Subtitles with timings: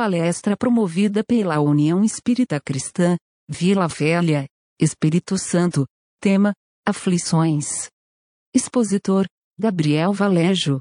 [0.00, 4.46] palestra promovida pela União Espírita Cristã, Vila Velha,
[4.80, 5.84] Espírito Santo,
[6.18, 6.54] tema,
[6.88, 7.90] Aflições.
[8.54, 9.26] Expositor,
[9.58, 10.78] Gabriel Valejo.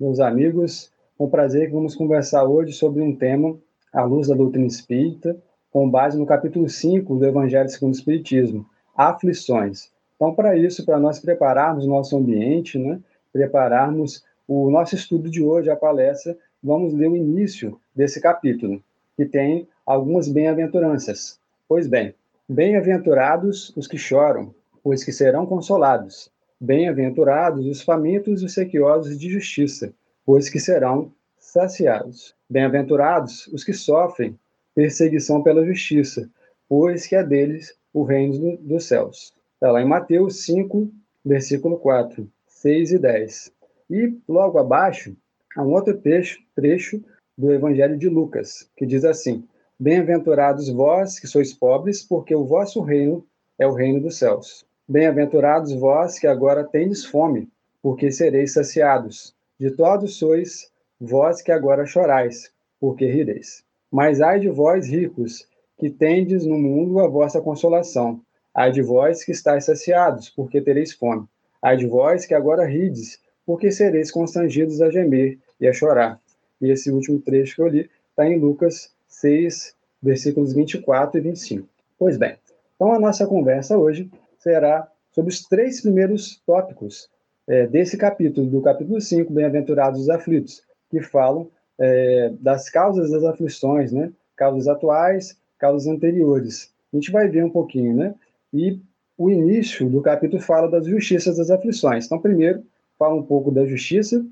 [0.00, 3.56] Meus amigos, com prazer que vamos conversar hoje sobre um tema,
[3.92, 5.40] à luz da doutrina espírita,
[5.70, 9.88] com base no capítulo 5 do Evangelho segundo o Espiritismo, Aflições.
[10.16, 13.00] Então, para isso, para nós prepararmos nosso ambiente, né,
[13.32, 18.82] prepararmos o nosso estudo de hoje, a palestra, vamos ler o início desse capítulo,
[19.16, 21.38] que tem algumas bem-aventuranças.
[21.68, 22.14] Pois bem,
[22.48, 26.32] bem-aventurados os que choram, pois que serão consolados.
[26.58, 29.92] Bem-aventurados os famintos e os sequiosos de justiça,
[30.24, 32.34] pois que serão saciados.
[32.48, 34.38] Bem-aventurados os que sofrem
[34.74, 36.28] perseguição pela justiça,
[36.66, 39.34] pois que é deles o reino dos céus.
[39.54, 40.90] Está lá em Mateus 5,
[41.24, 43.52] versículo 4, 6 e 10.
[43.90, 45.14] E logo abaixo,
[45.56, 47.02] há um outro trecho, trecho
[47.36, 49.44] do Evangelho de Lucas, que diz assim:
[49.78, 53.26] Bem-aventurados vós que sois pobres, porque o vosso reino
[53.58, 54.64] é o reino dos céus.
[54.88, 57.48] Bem-aventurados vós que agora tendes fome,
[57.82, 59.34] porque sereis saciados.
[59.58, 63.64] De todos sois vós que agora chorais, porque rireis.
[63.90, 65.46] Mas ai de vós, ricos,
[65.78, 68.20] que tendes no mundo a vossa consolação.
[68.54, 71.26] Ai de vós que estáis saciados, porque tereis fome.
[71.62, 76.20] Ai de vós que agora rides, porque sereis constrangidos a gemer e a chorar.
[76.60, 81.68] E esse último trecho que eu li está em Lucas 6, versículos 24 e 25.
[81.98, 82.36] Pois bem,
[82.74, 87.08] então a nossa conversa hoje será sobre os três primeiros tópicos
[87.46, 93.24] é, desse capítulo, do capítulo 5, Bem-aventurados os aflitos, que falam é, das causas das
[93.24, 94.12] aflições, né?
[94.36, 96.72] Causas atuais, causas anteriores.
[96.92, 98.14] A gente vai ver um pouquinho, né?
[98.52, 98.80] E
[99.16, 102.06] o início do capítulo fala das justiças das aflições.
[102.06, 102.64] Então, primeiro,
[102.98, 104.24] fala um pouco da justiça,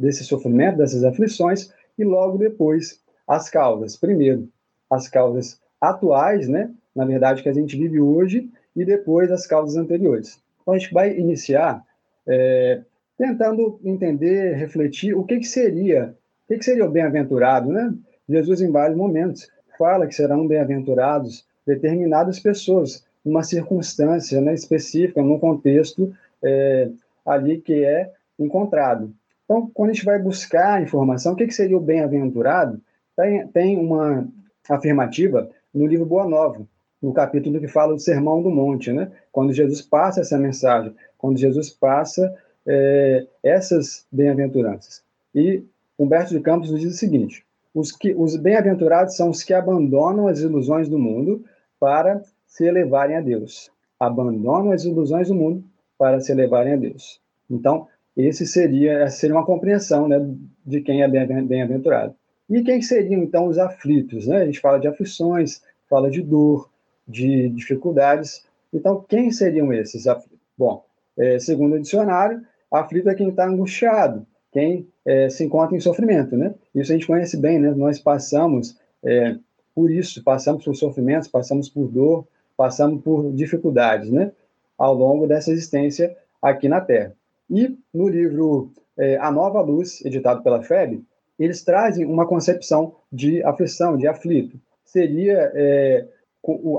[0.00, 3.96] desse sofrimento, dessas aflições, e logo depois as causas.
[3.96, 4.48] Primeiro,
[4.90, 6.70] as causas atuais, né?
[6.94, 10.40] Na verdade, que a gente vive hoje, e depois as causas anteriores.
[10.62, 11.84] Então, a gente vai iniciar
[12.26, 12.80] é,
[13.18, 16.14] tentando entender, refletir o que, que seria,
[16.44, 17.92] o que, que seria o bem-aventurado, né?
[18.28, 25.38] Jesus, em vários momentos, fala que serão bem-aventurados determinadas pessoas, numa circunstância né, específica, num
[25.38, 26.88] contexto é,
[27.26, 29.12] ali que é encontrado.
[29.50, 32.80] Então, quando a gente vai buscar informação, o que, que seria o bem-aventurado,
[33.16, 34.28] tem, tem uma
[34.68, 36.64] afirmativa no livro Boa Nova,
[37.02, 39.10] no capítulo que fala do Sermão do Monte, né?
[39.32, 42.32] quando Jesus passa essa mensagem, quando Jesus passa
[42.64, 45.02] é, essas bem-aventuranças.
[45.34, 45.64] E
[45.98, 47.44] Humberto de Campos nos diz o seguinte:
[47.74, 51.44] os, os bem-aventurados são os que abandonam as ilusões do mundo
[51.80, 53.68] para se elevarem a Deus.
[53.98, 55.64] Abandonam as ilusões do mundo
[55.98, 57.20] para se elevarem a Deus.
[57.50, 60.18] Então, esse seria, seria uma compreensão né,
[60.64, 62.14] de quem é bem-aventurado.
[62.48, 64.26] E quem seriam, então, os aflitos?
[64.26, 64.38] Né?
[64.38, 66.68] A gente fala de aflições, fala de dor,
[67.06, 68.44] de dificuldades.
[68.72, 70.40] Então, quem seriam esses aflitos?
[70.58, 70.84] Bom,
[71.16, 76.36] é, segundo o dicionário, aflito é quem está angustiado, quem é, se encontra em sofrimento,
[76.36, 76.54] né?
[76.74, 77.70] Isso a gente conhece bem, né?
[77.70, 79.36] Nós passamos é,
[79.74, 84.32] por isso, passamos por sofrimentos, passamos por dor, passamos por dificuldades, né?
[84.76, 87.14] Ao longo dessa existência aqui na Terra.
[87.50, 91.02] E no livro é, A Nova Luz, editado pela FEB,
[91.38, 94.60] eles trazem uma concepção de aflição, de aflito.
[94.84, 96.06] Seria é,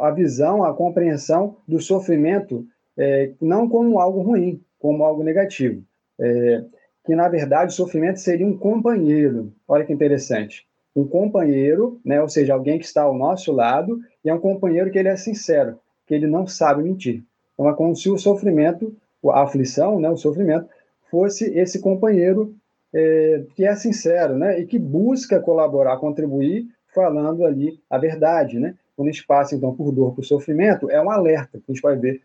[0.01, 2.65] a visão, a compreensão do sofrimento
[2.97, 5.83] é, não como algo ruim, como algo negativo.
[6.19, 6.63] É,
[7.05, 9.53] que, na verdade, o sofrimento seria um companheiro.
[9.67, 10.67] Olha que interessante.
[10.95, 14.91] Um companheiro, né, ou seja, alguém que está ao nosso lado, e é um companheiro
[14.91, 17.23] que ele é sincero, que ele não sabe mentir.
[17.53, 18.95] Então, é como se o sofrimento,
[19.29, 20.67] a aflição, né, o sofrimento,
[21.09, 22.55] fosse esse companheiro
[22.93, 28.75] é, que é sincero, né, e que busca colaborar, contribuir, falando ali a verdade, né?
[28.95, 31.81] Quando a gente passa, então, por dor, por sofrimento, é um alerta, que a gente
[31.81, 32.21] vai ver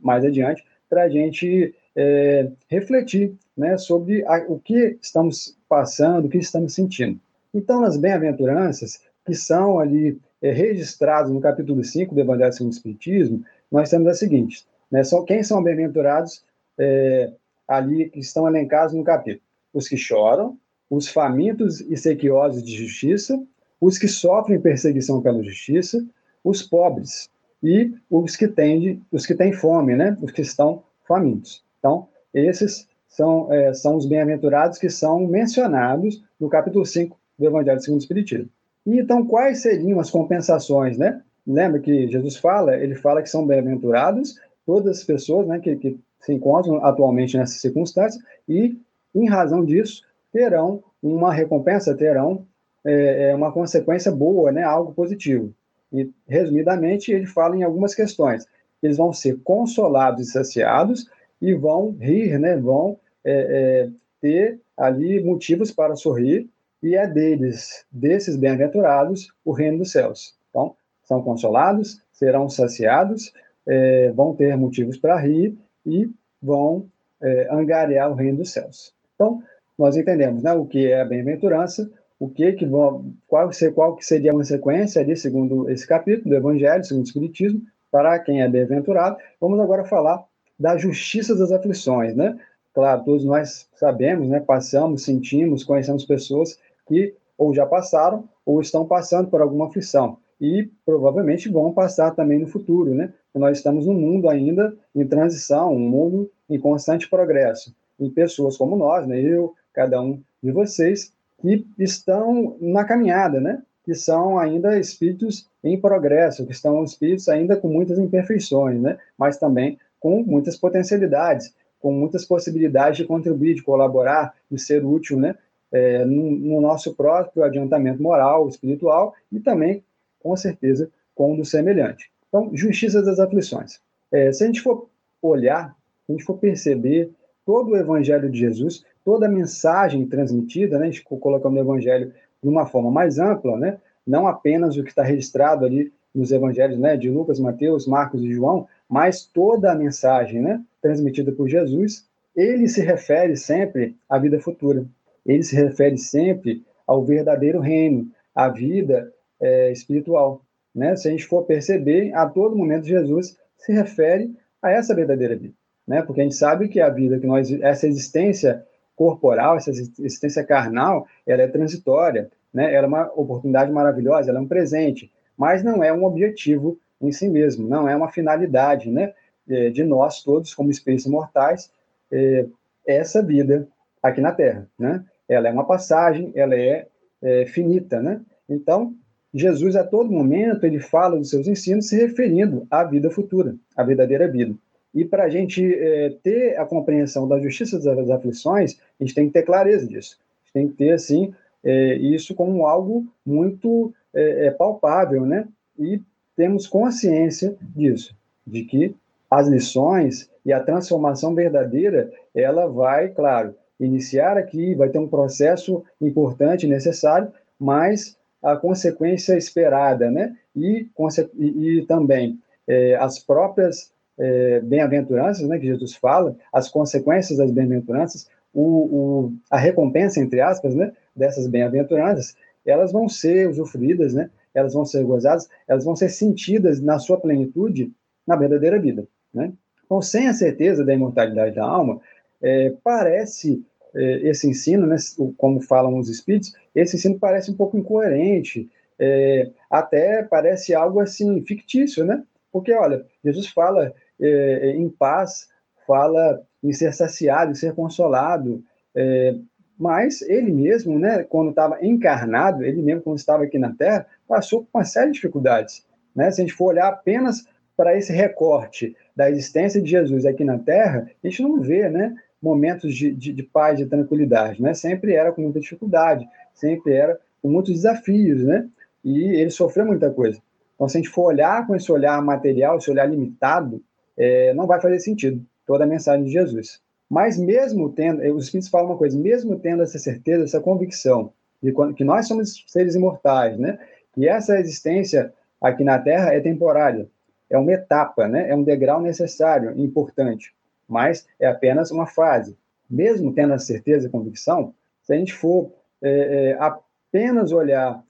[0.00, 6.28] mais adiante, para a gente é, refletir né, sobre a, o que estamos passando, o
[6.28, 7.20] que estamos sentindo.
[7.52, 12.76] Então, nas bem-aventuranças, que são ali é, registrados no capítulo 5 do Evangelho segundo o
[12.76, 14.66] Espiritismo, nós temos as seguintes.
[14.90, 16.44] Né, são, quem são bem-aventurados
[16.78, 17.32] é,
[17.66, 19.42] ali que estão elencados no capítulo?
[19.72, 20.58] Os que choram,
[20.90, 23.38] os famintos e sequiosos de justiça,
[23.80, 26.04] os que sofrem perseguição pela justiça,
[26.42, 27.30] os pobres
[27.62, 30.16] e os que têm, os que têm fome, né?
[30.22, 31.64] os que estão famintos.
[31.78, 37.80] Então, esses são, é, são os bem-aventurados que são mencionados no capítulo 5 do Evangelho
[37.80, 38.48] segundo o Espiritismo.
[38.86, 40.98] E, então, quais seriam as compensações?
[40.98, 41.20] Né?
[41.46, 44.36] Lembra que Jesus fala, ele fala que são bem-aventurados
[44.68, 48.78] todas as pessoas né, que, que se encontram atualmente nessa circunstância e,
[49.14, 52.46] em razão disso, terão uma recompensa, terão
[52.84, 55.54] é, é uma consequência boa, né, algo positivo.
[55.90, 58.46] E, resumidamente, ele fala em algumas questões.
[58.82, 61.06] Eles vão ser consolados e saciados
[61.40, 66.46] e vão rir, né, vão é, é, ter ali motivos para sorrir,
[66.82, 70.36] e é deles, desses bem-aventurados, o reino dos céus.
[70.50, 73.32] Então, são consolados, serão saciados,
[73.68, 76.10] é, vão ter motivos para rir e
[76.42, 76.86] vão
[77.20, 78.92] é, angariar o reino dos céus.
[79.14, 79.42] Então,
[79.78, 81.88] nós entendemos né, o que é a bem-aventurança,
[82.18, 86.36] o que que vão, qual, qual que seria a consequência ali, segundo esse capítulo do
[86.36, 89.16] Evangelho, segundo o Espiritismo, para quem é bem-aventurado.
[89.40, 90.24] Vamos agora falar
[90.58, 92.36] da justiça das aflições, né?
[92.74, 98.84] Claro, todos nós sabemos, né, passamos, sentimos, conhecemos pessoas que ou já passaram ou estão
[98.84, 103.12] passando por alguma aflição e provavelmente vão passar também no futuro, né?
[103.38, 107.74] Nós estamos num mundo ainda em transição, um mundo em constante progresso.
[107.98, 113.62] E pessoas como nós, né, eu, cada um de vocês, que estão na caminhada, né?
[113.84, 118.98] Que são ainda espíritos em progresso, que estão espíritos ainda com muitas imperfeições, né?
[119.16, 125.18] Mas também com muitas potencialidades, com muitas possibilidades de contribuir, de colaborar, de ser útil,
[125.18, 125.34] né?
[125.70, 129.84] É, no, no, nosso próprio adiantamento moral, espiritual e também,
[130.18, 132.10] com certeza, com o do semelhante.
[132.28, 133.80] Então, justiça das aflições.
[134.12, 134.88] É, se a gente for
[135.22, 135.76] olhar,
[136.06, 137.10] se a gente for perceber
[137.44, 142.12] todo o Evangelho de Jesus, toda a mensagem transmitida, né, a gente colocando o Evangelho
[142.42, 146.78] de uma forma mais ampla, né, não apenas o que está registrado ali nos Evangelhos
[146.78, 152.06] né, de Lucas, Mateus, Marcos e João, mas toda a mensagem né, transmitida por Jesus,
[152.34, 154.84] ele se refere sempre à vida futura.
[155.26, 160.42] Ele se refere sempre ao verdadeiro reino, à vida é, espiritual.
[160.78, 160.94] Né?
[160.94, 164.32] Se a gente for perceber, a todo momento Jesus se refere
[164.62, 165.54] a essa verdadeira vida.
[165.86, 166.02] Né?
[166.02, 168.64] Porque a gente sabe que a vida que nós, essa existência
[168.94, 172.74] corporal, essa existência carnal, ela é transitória, né?
[172.74, 177.12] Ela é uma oportunidade maravilhosa, ela é um presente, mas não é um objetivo em
[177.12, 179.14] si mesmo, não é uma finalidade, né?
[179.48, 181.70] É, de nós todos, como espíritos mortais,
[182.10, 182.46] é,
[182.84, 183.68] essa vida
[184.02, 185.04] aqui na Terra, né?
[185.28, 186.86] Ela é uma passagem, ela é,
[187.22, 188.20] é finita, né?
[188.48, 188.94] Então,
[189.32, 193.82] Jesus, a todo momento, ele fala dos seus ensinos se referindo à vida futura, à
[193.82, 194.54] verdadeira vida.
[194.94, 199.26] E para a gente é, ter a compreensão da justiça das aflições, a gente tem
[199.26, 200.18] que ter clareza disso.
[200.18, 205.46] A gente tem que ter, assim, é, isso como algo muito é, é palpável, né?
[205.78, 206.00] E
[206.34, 208.16] temos consciência disso,
[208.46, 208.94] de que
[209.30, 215.84] as lições e a transformação verdadeira, ela vai, claro, iniciar aqui, vai ter um processo
[216.00, 220.36] importante, necessário, mas a consequência esperada, né?
[220.54, 220.88] E,
[221.36, 227.50] e, e também é, as próprias é, bem-aventuranças, né, que Jesus fala, as consequências das
[227.50, 232.36] bem-aventuranças, o, o, a recompensa, entre aspas, né, dessas bem-aventuranças,
[232.66, 234.30] elas vão ser usufruídas, né?
[234.54, 237.92] elas vão ser gozadas, elas vão ser sentidas na sua plenitude
[238.26, 239.06] na verdadeira vida.
[239.32, 239.52] Né?
[239.84, 242.00] Então, sem a certeza da imortalidade da alma,
[242.42, 243.64] é, parece
[243.94, 244.96] esse ensino, né,
[245.36, 251.42] como falam os espíritos, esse ensino parece um pouco incoerente, é, até parece algo assim
[251.44, 252.22] fictício, né?
[252.52, 255.48] Porque, olha, Jesus fala é, em paz,
[255.86, 258.62] fala em ser saciado, em ser consolado,
[258.94, 259.36] é,
[259.78, 264.64] mas ele mesmo, né, quando estava encarnado, ele mesmo quando estava aqui na Terra, passou
[264.64, 265.86] por uma série de dificuldades.
[266.14, 266.30] Né?
[266.30, 267.46] Se a gente for olhar apenas
[267.76, 272.16] para esse recorte da existência de Jesus aqui na Terra, a gente não vê né,
[272.40, 274.62] momentos de, de, de paz, de tranquilidade.
[274.62, 274.74] Né?
[274.74, 278.68] Sempre era com muita dificuldade, sempre era com muitos desafios, né?
[279.04, 280.40] e ele sofreu muita coisa.
[280.74, 283.82] Então, se a gente for olhar com esse olhar material, esse olhar limitado,
[284.16, 286.80] é, não vai fazer sentido toda a mensagem de Jesus.
[287.08, 291.72] Mas mesmo tendo, os Espíritos falam uma coisa, mesmo tendo essa certeza, essa convicção de
[291.94, 293.78] que nós somos seres imortais, né?
[294.16, 297.08] E essa existência aqui na Terra é temporária,
[297.50, 298.48] é uma etapa, né?
[298.48, 300.54] É um degrau necessário, importante,
[300.88, 302.56] mas é apenas uma fase.
[302.88, 308.02] Mesmo tendo a certeza e convicção, se a gente for é, é, apenas olhar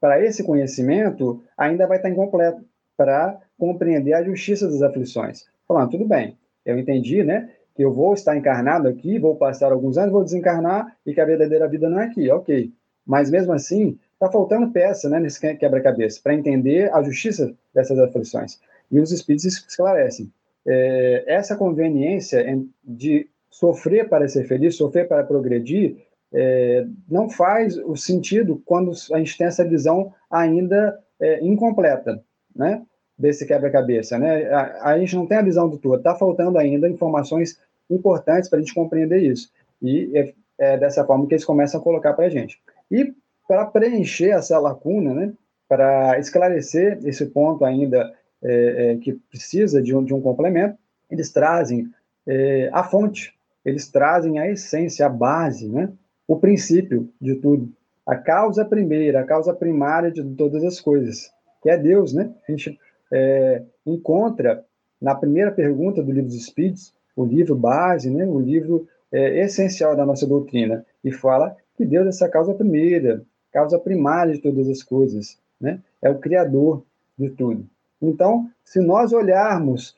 [0.00, 2.64] para esse conhecimento, ainda vai estar incompleto
[2.96, 5.46] para compreender a justiça das aflições.
[5.66, 7.50] Falando, tudo bem, eu entendi, né?
[7.78, 11.24] que eu vou estar encarnado aqui, vou passar alguns anos, vou desencarnar e que a
[11.24, 12.72] verdadeira vida não é aqui, ok.
[13.06, 18.58] Mas mesmo assim, está faltando peça né, nesse quebra-cabeça para entender a justiça dessas aflições.
[18.90, 20.28] E os espíritos esclarecem.
[20.70, 22.44] É, essa conveniência
[22.84, 25.96] de sofrer para ser feliz, sofrer para progredir,
[26.30, 32.22] é, não faz o sentido quando a gente tem essa visão ainda é, incompleta,
[32.54, 32.82] né?
[33.16, 34.44] Desse quebra-cabeça, né?
[34.50, 37.58] A, a, gente não tem a visão do todo, está faltando ainda informações
[37.90, 39.50] importantes para a gente compreender isso.
[39.80, 42.60] E é, é, dessa forma que eles começam a colocar para a gente.
[42.90, 43.14] E
[43.48, 45.32] para preencher essa lacuna, né,
[45.66, 50.78] para esclarecer esse ponto ainda é, é, que precisa de um, de um complemento,
[51.10, 51.90] eles trazem
[52.26, 55.90] é, a fonte, eles trazem a essência, a base, né,
[56.26, 57.72] o princípio de tudo,
[58.06, 61.30] a causa primeira, a causa primária de todas as coisas,
[61.62, 62.32] que é Deus, né?
[62.46, 62.78] A gente
[63.12, 64.64] é, encontra
[65.00, 69.96] na primeira pergunta do livro dos Espíritos, o livro base, né, o livro é, essencial
[69.96, 74.68] da nossa doutrina, e fala que Deus é essa causa primeira, causa primária de todas
[74.68, 75.80] as coisas, né?
[76.00, 76.84] É o criador
[77.18, 77.68] de tudo.
[78.00, 79.96] Então, se nós olharmos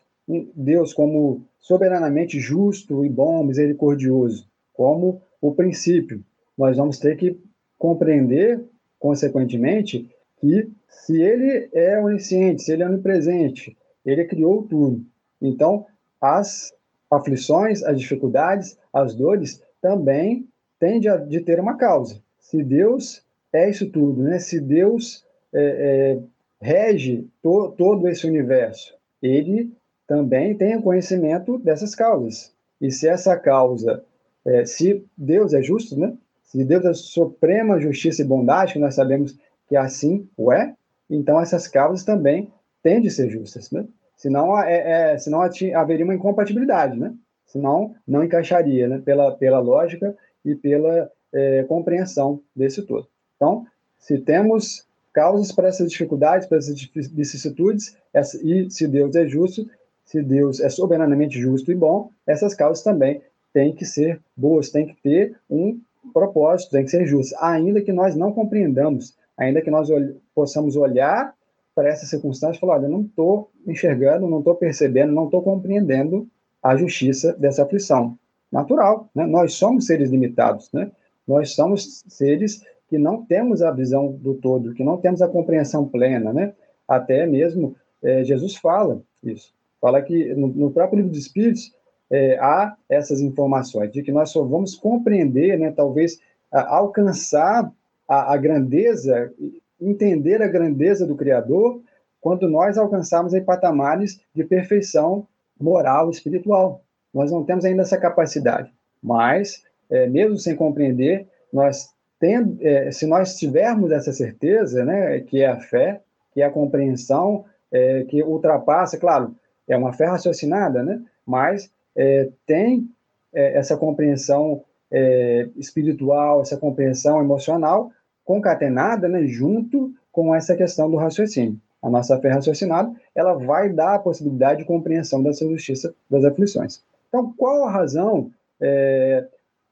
[0.54, 6.22] Deus como soberanamente justo e bom, misericordioso, como o princípio,
[6.56, 7.38] nós vamos ter que
[7.78, 8.62] compreender,
[8.98, 15.04] consequentemente, que se ele é onisciente, se ele é onipresente, ele criou tudo.
[15.40, 15.86] Então,
[16.20, 16.72] as
[17.10, 20.46] aflições, as dificuldades, as dores também
[20.78, 22.22] tendem a de ter uma causa.
[22.38, 24.38] Se Deus é isso tudo, né?
[24.38, 26.22] Se Deus é, é,
[26.60, 29.72] rege to, todo esse universo, ele
[30.06, 32.52] também tem o conhecimento dessas causas.
[32.80, 34.04] E se essa causa,
[34.44, 36.16] é, se Deus é justo, né?
[36.42, 39.38] Se Deus é suprema justiça e bondade, que nós sabemos
[39.68, 40.74] que assim o é,
[41.08, 42.52] então essas causas também
[42.82, 43.86] têm de ser justas, né?
[44.16, 47.14] Senão, é, é, senão haveria uma incompatibilidade, né?
[47.46, 49.00] Senão não encaixaria, né?
[49.04, 53.08] Pela, pela lógica e pela é, compreensão desse todo.
[53.36, 53.64] Então,
[53.98, 56.80] se temos causas para essas dificuldades, para essas
[57.12, 57.96] vicissitudes,
[58.42, 59.68] e se Deus é justo,
[60.04, 64.86] se Deus é soberanamente justo e bom, essas causas também têm que ser boas, têm
[64.86, 65.80] que ter um
[66.12, 69.88] propósito, têm que ser justas, ainda que nós não compreendamos ainda que nós
[70.34, 71.34] possamos olhar
[71.74, 76.28] para essa circunstância e falar, olha, não estou enxergando, não estou percebendo, não estou compreendendo
[76.62, 78.18] a justiça dessa aflição.
[78.52, 79.24] Natural, né?
[79.24, 80.92] Nós somos seres limitados, né?
[81.26, 85.86] Nós somos seres que não temos a visão do todo, que não temos a compreensão
[85.86, 86.52] plena, né?
[86.88, 89.54] Até mesmo é, Jesus fala isso.
[89.80, 91.72] Fala que no, no próprio livro dos Espíritos
[92.10, 95.70] é, há essas informações de que nós só vamos compreender, né?
[95.70, 96.18] Talvez
[96.52, 97.72] a, alcançar
[98.08, 99.32] a, a grandeza,
[99.80, 101.80] entender a grandeza do Criador,
[102.20, 105.28] quando nós alcançarmos aí patamares de perfeição
[105.58, 106.82] moral espiritual.
[107.14, 113.06] Nós não temos ainda essa capacidade, mas, é, mesmo sem compreender, nós tendo, é, se
[113.06, 118.22] nós tivermos essa certeza, né, que é a fé, que é a compreensão, é, que
[118.22, 119.34] ultrapassa, claro,
[119.66, 122.88] é uma fé raciocinada, né, mas é, tem
[123.32, 127.90] é, essa compreensão é, espiritual, essa compreensão emocional,
[128.24, 131.58] concatenada né, junto com essa questão do raciocínio.
[131.82, 136.82] A nossa fé raciocinada, ela vai dar a possibilidade de compreensão dessa justiça das aflições.
[137.08, 138.30] Então, qual a razão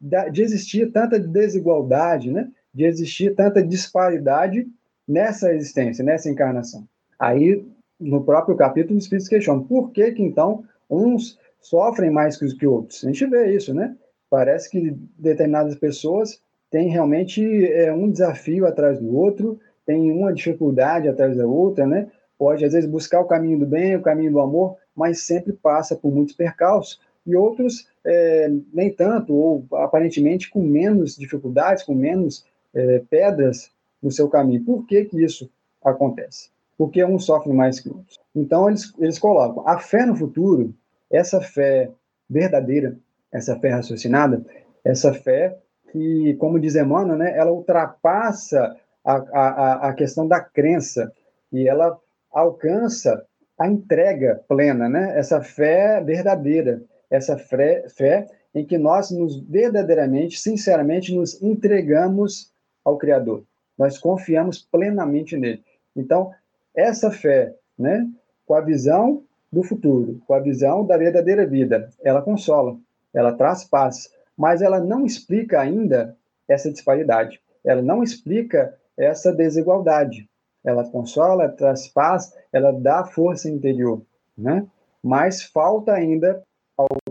[0.00, 4.66] de existir tanta desigualdade, né, de existir tanta disparidade
[5.06, 6.86] nessa existência, nessa encarnação?
[7.18, 7.64] Aí,
[7.98, 12.62] no próprio capítulo, os Espíritos questionam por que, que então, uns sofrem mais que os
[12.62, 13.04] outros?
[13.04, 13.96] A gente vê isso, né?
[14.30, 16.40] Parece que determinadas pessoas
[16.70, 22.08] tem realmente é, um desafio atrás do outro, tem uma dificuldade atrás da outra, né?
[22.38, 25.96] Pode, às vezes, buscar o caminho do bem, o caminho do amor, mas sempre passa
[25.96, 32.46] por muitos percalços, e outros é, nem tanto, ou aparentemente com menos dificuldades, com menos
[32.74, 33.70] é, pedras
[34.02, 34.64] no seu caminho.
[34.64, 35.50] Por que, que isso
[35.84, 36.50] acontece?
[36.76, 38.18] Porque um sofre mais que outros.
[38.34, 40.74] Então, eles, eles colocam a fé no futuro,
[41.10, 41.90] essa fé
[42.28, 42.96] verdadeira,
[43.30, 44.44] essa fé raciocinada,
[44.84, 45.58] essa fé
[45.92, 51.12] que, como diz Emmanuel, né, ela ultrapassa a, a, a questão da crença
[51.52, 51.98] e ela
[52.32, 53.24] alcança
[53.58, 55.18] a entrega plena, né?
[55.18, 62.52] essa fé verdadeira, essa fé, fé em que nós nos verdadeiramente, sinceramente, nos entregamos
[62.84, 63.44] ao Criador.
[63.76, 65.62] Nós confiamos plenamente nele.
[65.94, 66.32] Então,
[66.74, 68.08] essa fé, né,
[68.46, 69.22] com a visão
[69.52, 72.76] do futuro, com a visão da verdadeira vida, ela consola,
[73.14, 80.28] ela traz paz, mas ela não explica ainda essa disparidade, ela não explica essa desigualdade.
[80.64, 84.02] Ela consola, traz paz, ela dá força interior,
[84.36, 84.66] né?
[85.02, 86.42] Mas falta ainda,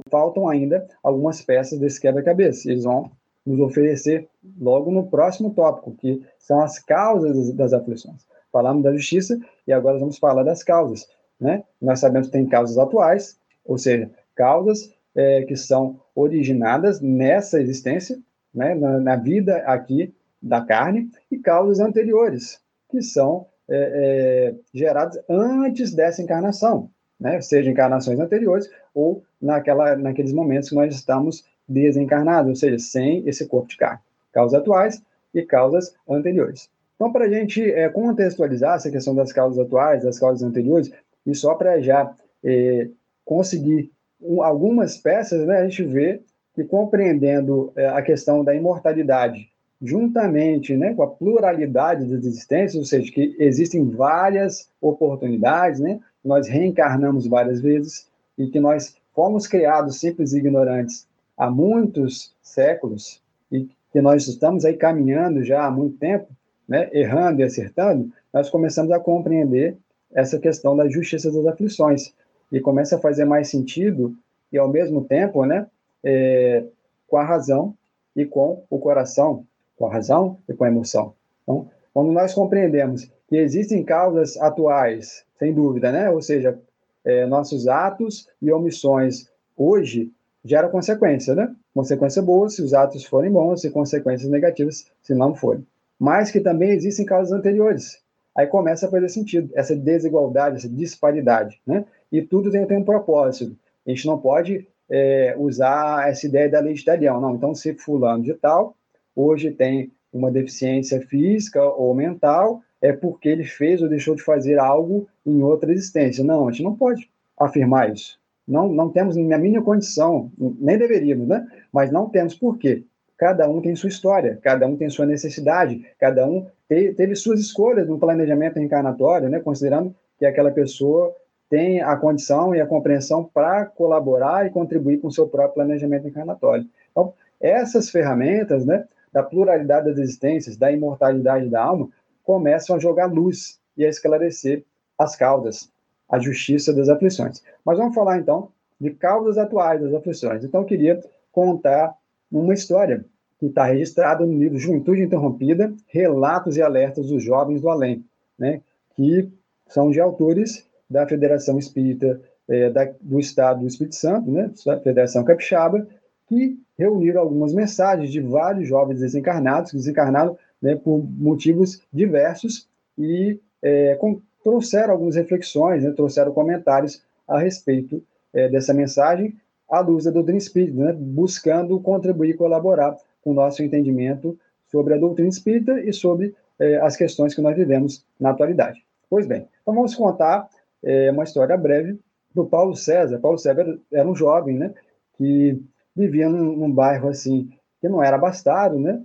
[0.10, 2.70] faltam ainda algumas peças desse quebra-cabeça.
[2.70, 3.12] Eles vão
[3.46, 4.28] nos oferecer
[4.60, 8.26] logo no próximo tópico, que são as causas das aflições.
[8.52, 11.08] Falamos da justiça e agora vamos falar das causas,
[11.40, 11.64] né?
[11.82, 18.20] Nós sabemos que tem causas atuais, ou seja, causas é, que são originadas nessa existência,
[18.54, 25.20] né, na, na, vida aqui da carne, e causas anteriores, que são é, é, geradas
[25.28, 32.50] antes dessa encarnação, né, seja encarnações anteriores ou naquela, naqueles momentos que nós estamos desencarnados,
[32.50, 34.00] ou seja, sem esse corpo de carne.
[34.32, 35.02] Causas atuais,
[35.34, 36.70] e causas anteriores.
[36.96, 40.92] Então, para a gente é, contextualizar essa questão das causas atuais, das causas anteriores,
[41.26, 42.12] e só para já
[42.44, 42.90] é,
[43.24, 46.22] conseguir um, algumas peças, né, a gente vê
[46.56, 49.48] que compreendendo é, a questão da imortalidade,
[49.80, 56.48] juntamente né, com a pluralidade das existências, ou seja, que existem várias oportunidades, né, nós
[56.48, 63.70] reencarnamos várias vezes e que nós fomos criados simples e ignorantes há muitos séculos e
[63.92, 66.28] que nós estamos aí caminhando já há muito tempo,
[66.68, 69.78] né, errando e acertando, nós começamos a compreender
[70.14, 72.14] essa questão da justiça das aflições
[72.52, 74.16] e começa a fazer mais sentido
[74.52, 75.68] e ao mesmo tempo, né,
[76.04, 76.64] é,
[77.08, 77.74] com a razão
[78.16, 79.46] e com o coração,
[79.78, 81.14] com a razão e com a emoção.
[81.44, 86.60] Então, quando nós compreendemos que existem causas atuais, sem dúvida, né, ou seja,
[87.08, 90.12] é, nossos atos e omissões hoje
[90.44, 91.56] geram consequência, né?
[91.74, 95.66] Consequência boa se os atos forem bons e consequências negativas se não forem.
[95.98, 98.02] Mas que também existem causas anteriores.
[98.36, 101.86] Aí começa a fazer sentido essa desigualdade, essa disparidade, né?
[102.12, 103.56] E tudo tem, tem um propósito.
[103.86, 107.22] A gente não pode é, usar essa ideia da lei de Talião.
[107.22, 108.76] Não, então se fulano de tal
[109.16, 114.60] hoje tem uma deficiência física ou mental, é porque ele fez ou deixou de fazer
[114.60, 116.24] algo em outra existência.
[116.24, 118.20] Não, a gente não pode afirmar isso.
[118.48, 121.46] Não, não temos a mínima condição, nem deveríamos, né?
[121.72, 122.84] Mas não temos por quê?
[123.18, 127.42] Cada um tem sua história, cada um tem sua necessidade, cada um te, teve suas
[127.42, 129.40] escolhas no planejamento reencarnatório, né?
[129.40, 131.14] Considerando que aquela pessoa
[131.50, 136.08] tem a condição e a compreensão para colaborar e contribuir com o seu próprio planejamento
[136.08, 136.66] encarnatório.
[136.92, 141.90] Então, essas ferramentas, né, da pluralidade das existências, da imortalidade da alma,
[142.28, 144.66] começam a jogar luz e a esclarecer
[145.00, 145.72] as causas,
[146.12, 147.42] a justiça das aflições.
[147.64, 150.44] Mas vamos falar então de causas atuais das aflições.
[150.44, 151.00] Então, eu queria
[151.32, 151.96] contar
[152.30, 153.06] uma história
[153.40, 158.04] que está registrada no livro Juventude Interrompida, Relatos e Alertas dos Jovens do Além,
[158.38, 158.62] né,
[158.94, 159.32] que
[159.68, 164.52] são de autores da Federação Espírita é, da, do Estado do Espírito Santo, né,
[164.84, 165.88] Federação Capixaba,
[166.28, 172.68] que reuniram algumas mensagens de vários jovens desencarnados, que desencarnaram né, por motivos diversos
[172.98, 179.36] e é, com, trouxeram algumas reflexões, né, trouxeram comentários a respeito é, dessa mensagem
[179.70, 184.94] à luz da doutrina espírita, né, buscando contribuir e colaborar com o nosso entendimento sobre
[184.94, 188.84] a doutrina espírita e sobre é, as questões que nós vivemos na atualidade.
[189.10, 190.50] Pois bem, então vamos contar
[190.84, 192.00] é, uma história breve
[192.34, 193.20] do Paulo César.
[193.20, 194.74] Paulo César era um jovem, né,
[195.18, 195.62] que
[195.96, 199.02] vivia num, num bairro assim que não era abastado, né,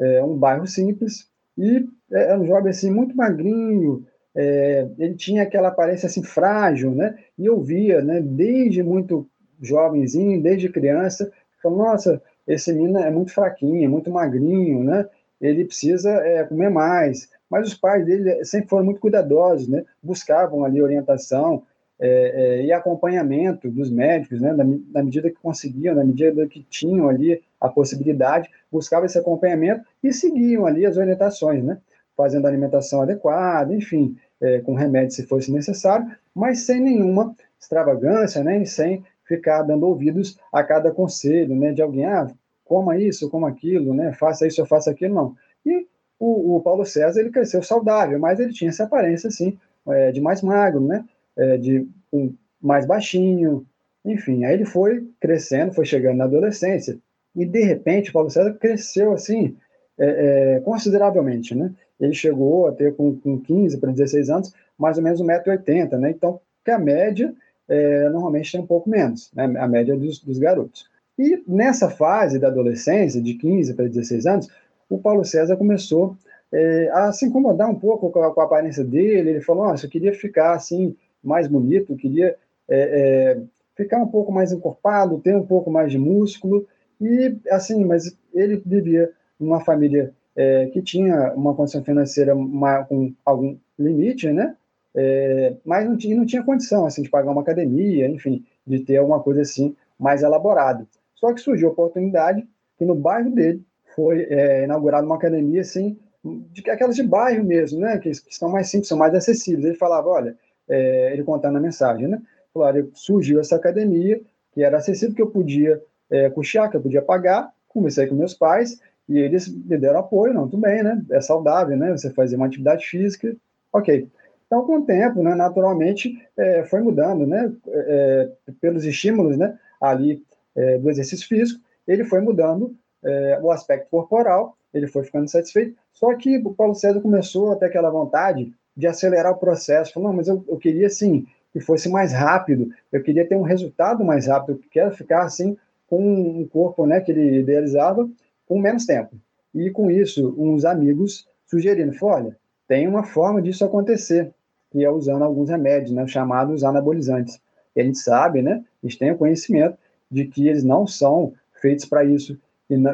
[0.00, 4.06] é, um bairro simples e é, era um jovem assim muito magrinho.
[4.34, 7.18] É, ele tinha aquela aparência assim frágil, né?
[7.38, 9.26] E eu via, né, desde muito
[9.62, 11.32] jovenzinho, desde criança,
[11.62, 15.08] falando, nossa, esse menino é muito fraquinho, é muito magrinho, né?
[15.40, 19.84] Ele precisa é, comer mais mas os pais dele sempre foram muito cuidadosos, né?
[20.02, 21.62] buscavam ali orientação
[21.98, 24.52] é, é, e acompanhamento dos médicos, né?
[24.52, 29.84] Na, na, medida que conseguiam, na medida que tinham ali a possibilidade, buscavam esse acompanhamento
[30.02, 31.78] e seguiam ali as orientações, né?
[32.16, 38.62] fazendo alimentação adequada, enfim, é, com remédio se fosse necessário, mas sem nenhuma extravagância, né?
[38.62, 41.72] e sem ficar dando ouvidos a cada conselho né?
[41.72, 42.30] de alguém, ah,
[42.64, 44.12] coma isso, coma aquilo, né?
[44.12, 45.36] faça isso faça aquilo, não.
[45.64, 45.86] E
[46.18, 50.20] o, o, Paulo César ele cresceu saudável, mas ele tinha essa aparência assim é, de
[50.20, 51.04] mais magro, né?
[51.36, 53.66] É, de um, mais baixinho,
[54.02, 54.44] enfim.
[54.44, 56.98] Aí ele foi crescendo, foi chegando na adolescência
[57.36, 59.56] e de repente o Paulo César cresceu assim
[59.98, 61.72] é, é consideravelmente, né?
[62.00, 66.10] Ele chegou a ter com, com 15 para 16 anos mais ou menos 1,80m, né?
[66.10, 67.32] Então, que a média
[67.68, 69.44] é, normalmente tem um pouco menos, né?
[69.58, 70.88] A média dos, dos garotos.
[71.18, 74.48] E nessa fase da adolescência, de 15 para 16 anos,
[74.88, 76.16] o Paulo César começou
[76.52, 79.30] é, a se incomodar um pouco com a, com a, aparência dele.
[79.30, 82.36] Ele falou: Nossa, eu queria ficar assim, mais bonito, eu queria
[82.68, 83.40] é, é,
[83.74, 86.66] ficar um pouco mais encorpado, ter um pouco mais de músculo.
[87.00, 93.56] E assim, mas ele vivia numa família é, que tinha uma condição financeira com algum
[93.78, 94.56] limite, né?
[94.94, 98.96] É, mas não tinha, não tinha condição assim de pagar uma academia, enfim, de ter
[98.96, 100.86] alguma coisa assim mais elaborada.
[101.14, 102.46] Só que surgiu a oportunidade
[102.78, 103.62] que no bairro dele
[103.94, 108.50] foi é, inaugurada uma academia assim, de aquelas de bairro mesmo, né, que, que são
[108.50, 109.64] mais simples, são mais acessíveis.
[109.64, 110.36] Ele falava, olha,
[110.68, 112.20] é, ele contando na mensagem, né,
[112.52, 114.20] falou, surgiu essa academia
[114.52, 118.34] que era acessível, que eu podia é, custear, que eu podia pagar, comecei com meus
[118.34, 122.36] pais, e eles me deram apoio, não, tudo bem, né, é saudável, né, você fazer
[122.36, 123.34] uma atividade física,
[123.72, 124.08] ok.
[124.46, 130.22] Então, com o tempo, né, naturalmente, é, foi mudando, né, é, pelos estímulos, né, ali
[130.54, 135.76] é, do exercício físico, ele foi mudando é, o aspecto corporal, ele foi ficando satisfeito.
[135.92, 139.92] Só que o Paulo César começou a ter aquela vontade de acelerar o processo.
[139.92, 143.42] Falou, não, mas eu, eu queria, assim, que fosse mais rápido, eu queria ter um
[143.42, 148.08] resultado mais rápido, eu quero ficar, assim, com um corpo né, que ele idealizava
[148.46, 149.16] com menos tempo.
[149.54, 152.36] E com isso, uns amigos sugerindo, olha,
[152.68, 154.32] tem uma forma disso acontecer,
[154.70, 157.40] que é usando alguns remédios, né, chamados anabolizantes.
[157.74, 159.78] E a gente sabe, né, a gente tem o conhecimento
[160.10, 162.38] de que eles não são feitos para isso,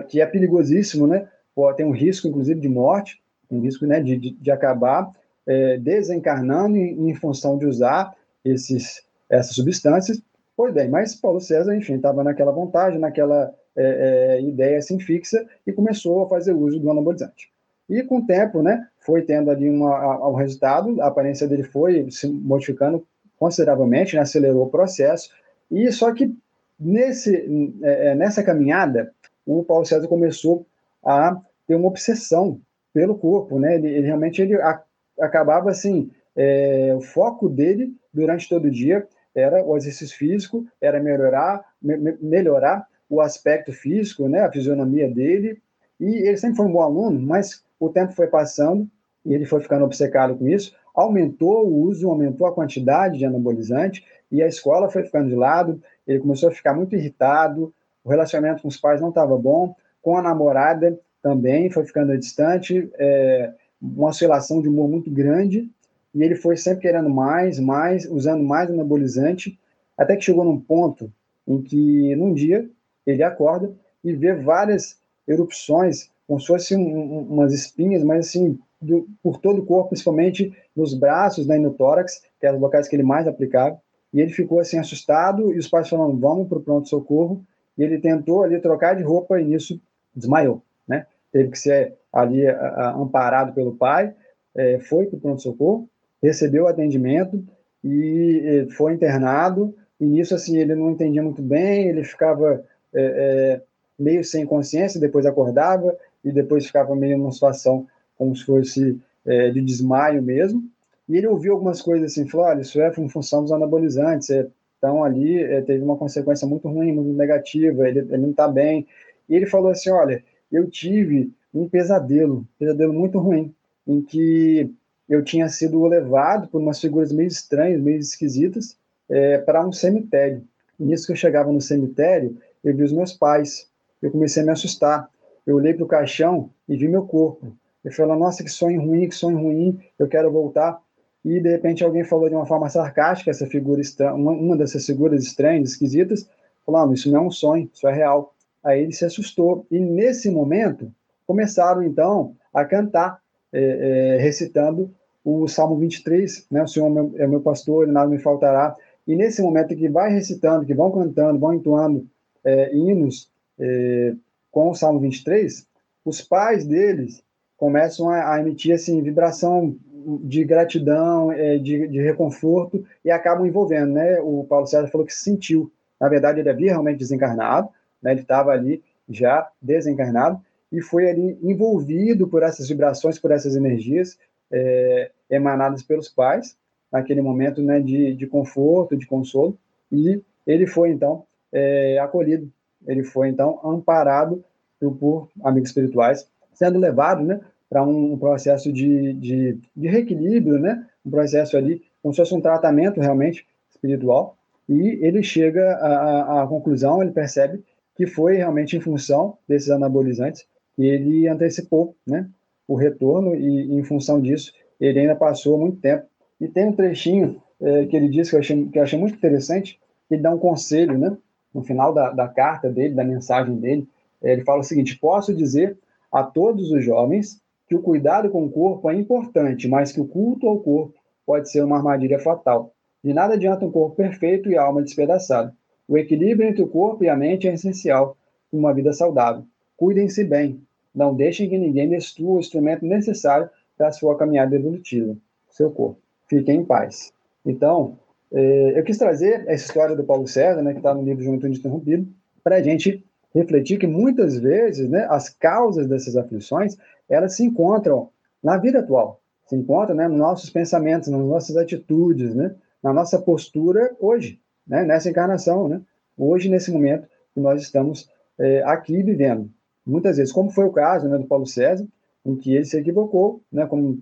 [0.09, 1.28] que é perigosíssimo, né,
[1.76, 5.11] tem um risco, inclusive, de morte, um risco né, de, de, de acabar
[5.46, 10.22] é, desencarnando em, em, função de usar esses, essas substâncias.
[10.57, 15.47] Pois bem, mas Paulo César, enfim, estava naquela vontade, naquela é, é, ideia assim fixa
[15.67, 17.51] e começou a fazer uso do anabolizante.
[17.88, 22.11] E com o tempo, né, foi tendo ali uma, um resultado, a aparência dele foi
[22.11, 23.07] se modificando
[23.38, 25.31] consideravelmente, né, acelerou o processo,
[25.71, 26.35] e só que
[26.79, 27.35] nesse,
[27.83, 29.12] é, é nessa caminhada,
[29.47, 30.67] o Paulo César começou
[31.05, 32.61] a ter uma obsessão
[32.93, 34.83] pelo corpo, né, ele, ele realmente ele a,
[35.19, 41.01] acabava assim, é, o foco dele durante todo o dia era o exercício físico, era
[41.01, 45.61] melhorar, me, melhorar o aspecto físico, né, a fisionomia dele,
[46.01, 48.88] e ele sempre foi um bom aluno, mas o tempo foi passando
[49.25, 54.05] e ele foi ficando obcecado com isso, aumentou o uso, aumentou a quantidade de anabolizante
[54.31, 57.73] e a escola foi ficando de lado, ele começou a ficar muito irritado,
[58.05, 62.90] o relacionamento com os pais não estava bom, com a namorada também foi ficando distante,
[62.99, 65.71] é, uma oscilação de humor muito grande,
[66.14, 69.59] e ele foi sempre querendo mais, mais, usando mais anabolizante,
[69.96, 71.12] até que chegou num ponto
[71.46, 72.68] em que, num dia,
[73.07, 73.72] ele acorda
[74.05, 79.61] e vê várias erupções, como se fossem um, umas espinhas, mas assim, do, por todo
[79.61, 83.03] o corpo, principalmente nos braços né, e no tórax, que eram os locais que ele
[83.03, 83.81] mais aplicava.
[84.12, 87.44] E ele ficou assim assustado, e os pais falaram: vamos para o pronto-socorro.
[87.79, 89.81] E ele tentou ali trocar de roupa e nisso
[90.14, 90.62] desmaiou.
[90.87, 91.07] Né?
[91.33, 94.14] Teve que ser ali a, a, amparado pelo pai,
[94.55, 95.88] é, foi para o pronto-socorro,
[96.22, 97.44] recebeu atendimento
[97.82, 99.74] e, e foi internado.
[100.00, 103.62] E nisso, assim, ele não entendia muito bem, ele ficava é, é,
[103.98, 109.50] meio sem consciência, depois acordava e depois ficava meio numa situação como se fosse é,
[109.50, 110.62] de desmaio mesmo.
[111.08, 114.30] E ele ouviu algumas coisas assim, falou, olha, isso é em função dos anabolizantes,
[114.78, 118.87] então ali é, teve uma consequência muito ruim, muito negativa, ele, ele não está bem.
[119.28, 123.54] E ele falou assim, olha, eu tive um pesadelo, um pesadelo muito ruim,
[123.87, 124.72] em que
[125.12, 128.79] eu tinha sido levado por umas figuras meio estranhas, meio esquisitas,
[129.11, 130.42] é, para um cemitério.
[130.81, 133.68] E nisso que eu chegava no cemitério, eu vi os meus pais.
[134.01, 135.11] Eu comecei a me assustar.
[135.46, 137.55] Eu olhei para o caixão e vi meu corpo.
[137.85, 140.81] Eu falei, nossa, que sonho ruim, que sonho ruim, eu quero voltar.
[141.22, 144.87] E de repente alguém falou de uma forma sarcástica, essa figura estranha, uma, uma dessas
[144.87, 146.27] figuras estranhas, esquisitas,
[146.64, 148.35] falou, ah, isso não é um sonho, isso é real.
[148.64, 149.66] Aí ele se assustou.
[149.70, 150.90] E nesse momento,
[151.27, 153.20] começaram então a cantar,
[153.53, 154.90] é, é, recitando
[155.24, 156.62] o Salmo 23, né?
[156.62, 158.74] O Senhor é meu, é pastor, nada me faltará.
[159.06, 162.06] E nesse momento que vai recitando, que vão cantando, vão entoando
[162.44, 164.14] é, hinos é,
[164.50, 165.66] com o Salmo 23,
[166.04, 167.22] os pais deles
[167.56, 169.76] começam a, a emitir assim, vibração
[170.24, 173.92] de gratidão, é, de, de, reconforto, e acabam envolvendo.
[173.92, 174.20] Né?
[174.20, 175.70] O Paulo César falou que sentiu.
[176.00, 177.68] Na verdade, ele havia realmente desencarnado,
[178.02, 178.11] né?
[178.11, 180.40] ele estava ali já desencarnado,
[180.72, 184.18] e foi ali envolvido por essas vibrações, por essas energias
[184.53, 186.57] é, emanadas pelos pais,
[186.93, 189.57] naquele momento né, de, de conforto, de consolo,
[189.91, 192.51] e ele foi, então, é, acolhido,
[192.87, 194.45] ele foi, então, amparado
[194.79, 200.87] por, por amigos espirituais, sendo levado né, para um processo de, de, de reequilíbrio, né,
[201.05, 204.37] um processo ali, como se fosse um tratamento realmente espiritual,
[204.69, 207.62] e ele chega à, à conclusão, ele percebe
[207.95, 212.29] que foi realmente em função desses anabolizantes que ele antecipou né,
[212.66, 216.05] o retorno, e em função disso, ele ainda passou muito tempo.
[216.40, 219.16] E tem um trechinho é, que ele diz que eu, achei, que eu achei muito
[219.16, 219.79] interessante,
[220.11, 221.16] ele dá um conselho, né?
[221.53, 223.88] no final da, da carta dele, da mensagem dele,
[224.22, 225.77] ele fala o seguinte: Posso dizer
[226.11, 230.07] a todos os jovens que o cuidado com o corpo é importante, mas que o
[230.07, 230.94] culto ao corpo
[231.27, 232.72] pode ser uma armadilha fatal.
[233.03, 235.55] De nada adianta um corpo perfeito e a alma despedaçada.
[235.88, 238.16] O equilíbrio entre o corpo e a mente é essencial
[238.53, 239.44] em uma vida saudável.
[239.77, 240.61] Cuidem-se bem.
[240.94, 245.16] Não deixem que ninguém destrua o instrumento necessário para a sua caminhada evolutiva,
[245.50, 246.00] seu corpo.
[246.28, 247.12] Fiquem em paz.
[247.44, 247.98] Então,
[248.33, 251.59] é, eu quis trazer essa história do Paulo César, né, que está no livro Juventude
[251.59, 252.09] Interrompido,
[252.42, 256.76] para a gente refletir que muitas vezes né, as causas dessas aflições
[257.09, 258.11] elas se encontram
[258.42, 263.20] na vida atual, se encontram né, nos nossos pensamentos, nas nossas atitudes, né, na nossa
[263.20, 265.81] postura hoje, né, nessa encarnação, né,
[266.16, 269.50] hoje, nesse momento que nós estamos é, aqui vivendo.
[269.87, 271.87] Muitas vezes, como foi o caso né, do Paulo César,
[272.25, 274.01] em que ele se equivocou, né, como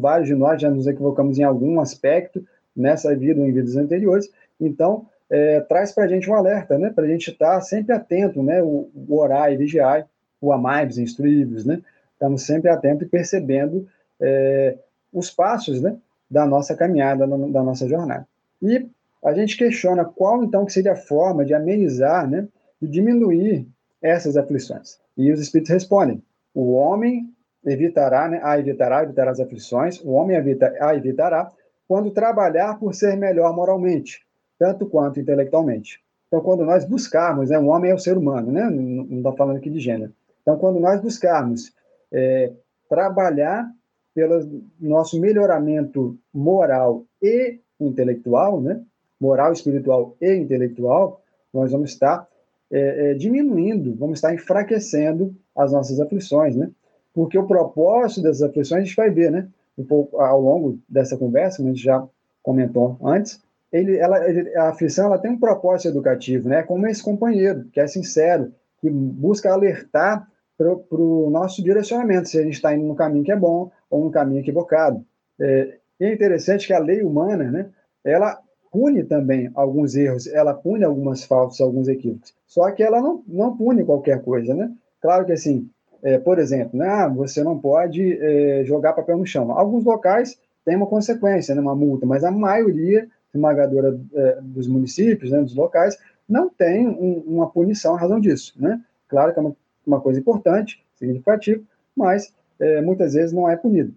[0.00, 4.30] vários de nós já nos equivocamos em algum aspecto nessa vida ou em vidas anteriores,
[4.60, 7.94] então é, traz para a gente um alerta, né, para a gente estar tá sempre
[7.94, 10.06] atento, né, o, o orar e vigiar,
[10.40, 13.88] o amai-vos, instruí-vos, né, estamos sempre atentos e percebendo
[14.20, 14.76] é,
[15.12, 15.96] os passos, né,
[16.30, 18.26] da nossa caminhada, da nossa jornada.
[18.60, 18.86] E
[19.24, 22.48] a gente questiona qual, então, que seria a forma de amenizar, né,
[22.80, 23.66] de diminuir
[24.06, 24.98] essas aflições.
[25.16, 26.22] E os espíritos respondem:
[26.54, 27.28] o homem
[27.64, 31.50] evitará, né, a evitará, evitará as aflições, o homem evita, a evitará
[31.88, 34.24] quando trabalhar por ser melhor moralmente,
[34.58, 36.00] tanto quanto intelectualmente.
[36.28, 39.56] Então, quando nós buscarmos, né, o homem é o ser humano, né, não estou falando
[39.56, 40.12] aqui de gênero.
[40.42, 41.72] Então, quando nós buscarmos
[42.12, 42.52] é,
[42.88, 43.70] trabalhar
[44.14, 48.80] pelo nosso melhoramento moral e intelectual, né,
[49.20, 51.20] moral, espiritual e intelectual,
[51.52, 52.26] nós vamos estar
[52.70, 56.70] é, é, diminuindo, vamos estar enfraquecendo as nossas aflições, né?
[57.14, 59.48] Porque o propósito dessas aflições a gente vai ver, né?
[59.78, 62.06] Um pouco ao longo dessa conversa, como a gente já
[62.42, 63.40] comentou antes,
[63.72, 66.62] ele, ela, ele, a aflição ela tem um propósito educativo, né?
[66.62, 72.42] Como esse companheiro que é sincero, que busca alertar para o nosso direcionamento, se a
[72.42, 75.04] gente está indo no caminho que é bom ou no caminho equivocado.
[75.40, 77.70] É, é interessante que a lei humana, né?
[78.04, 82.34] Ela pune também alguns erros, ela pune algumas faltas, alguns equívocos.
[82.46, 84.72] Só que ela não, não pune qualquer coisa, né?
[85.00, 85.68] Claro que assim,
[86.02, 89.50] é, por exemplo, né, ah, você não pode é, jogar papel no chão.
[89.52, 95.30] Alguns locais têm uma consequência, né, uma multa, mas a maioria esmagadora é, dos municípios,
[95.30, 95.96] né, dos locais,
[96.28, 98.80] não tem um, uma punição à razão disso, né?
[99.08, 101.62] Claro que é uma, uma coisa importante, significativa,
[101.94, 103.94] mas é, muitas vezes não é punido.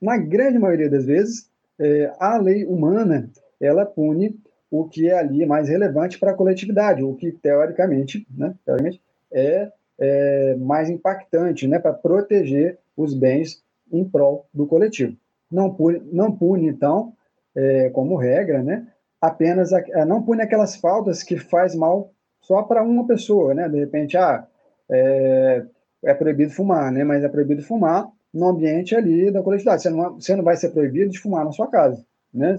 [0.00, 3.28] Na grande maioria das vezes, é, a lei humana
[3.60, 4.38] ela pune
[4.70, 9.70] o que é ali mais relevante para a coletividade, o que teoricamente, né, teoricamente é,
[9.98, 15.16] é mais impactante né, para proteger os bens em prol do coletivo.
[15.50, 17.12] Não pune, não pune então,
[17.54, 18.86] é, como regra, né,
[19.20, 23.68] apenas a, não pune aquelas faltas que faz mal só para uma pessoa, né?
[23.68, 24.46] De repente, ah,
[24.88, 25.64] é,
[26.04, 27.02] é, proibido fumar, né?
[27.02, 29.82] Mas é proibido fumar no ambiente ali da coletividade.
[29.82, 32.56] Você não, você não vai ser proibido de fumar na sua casa, né?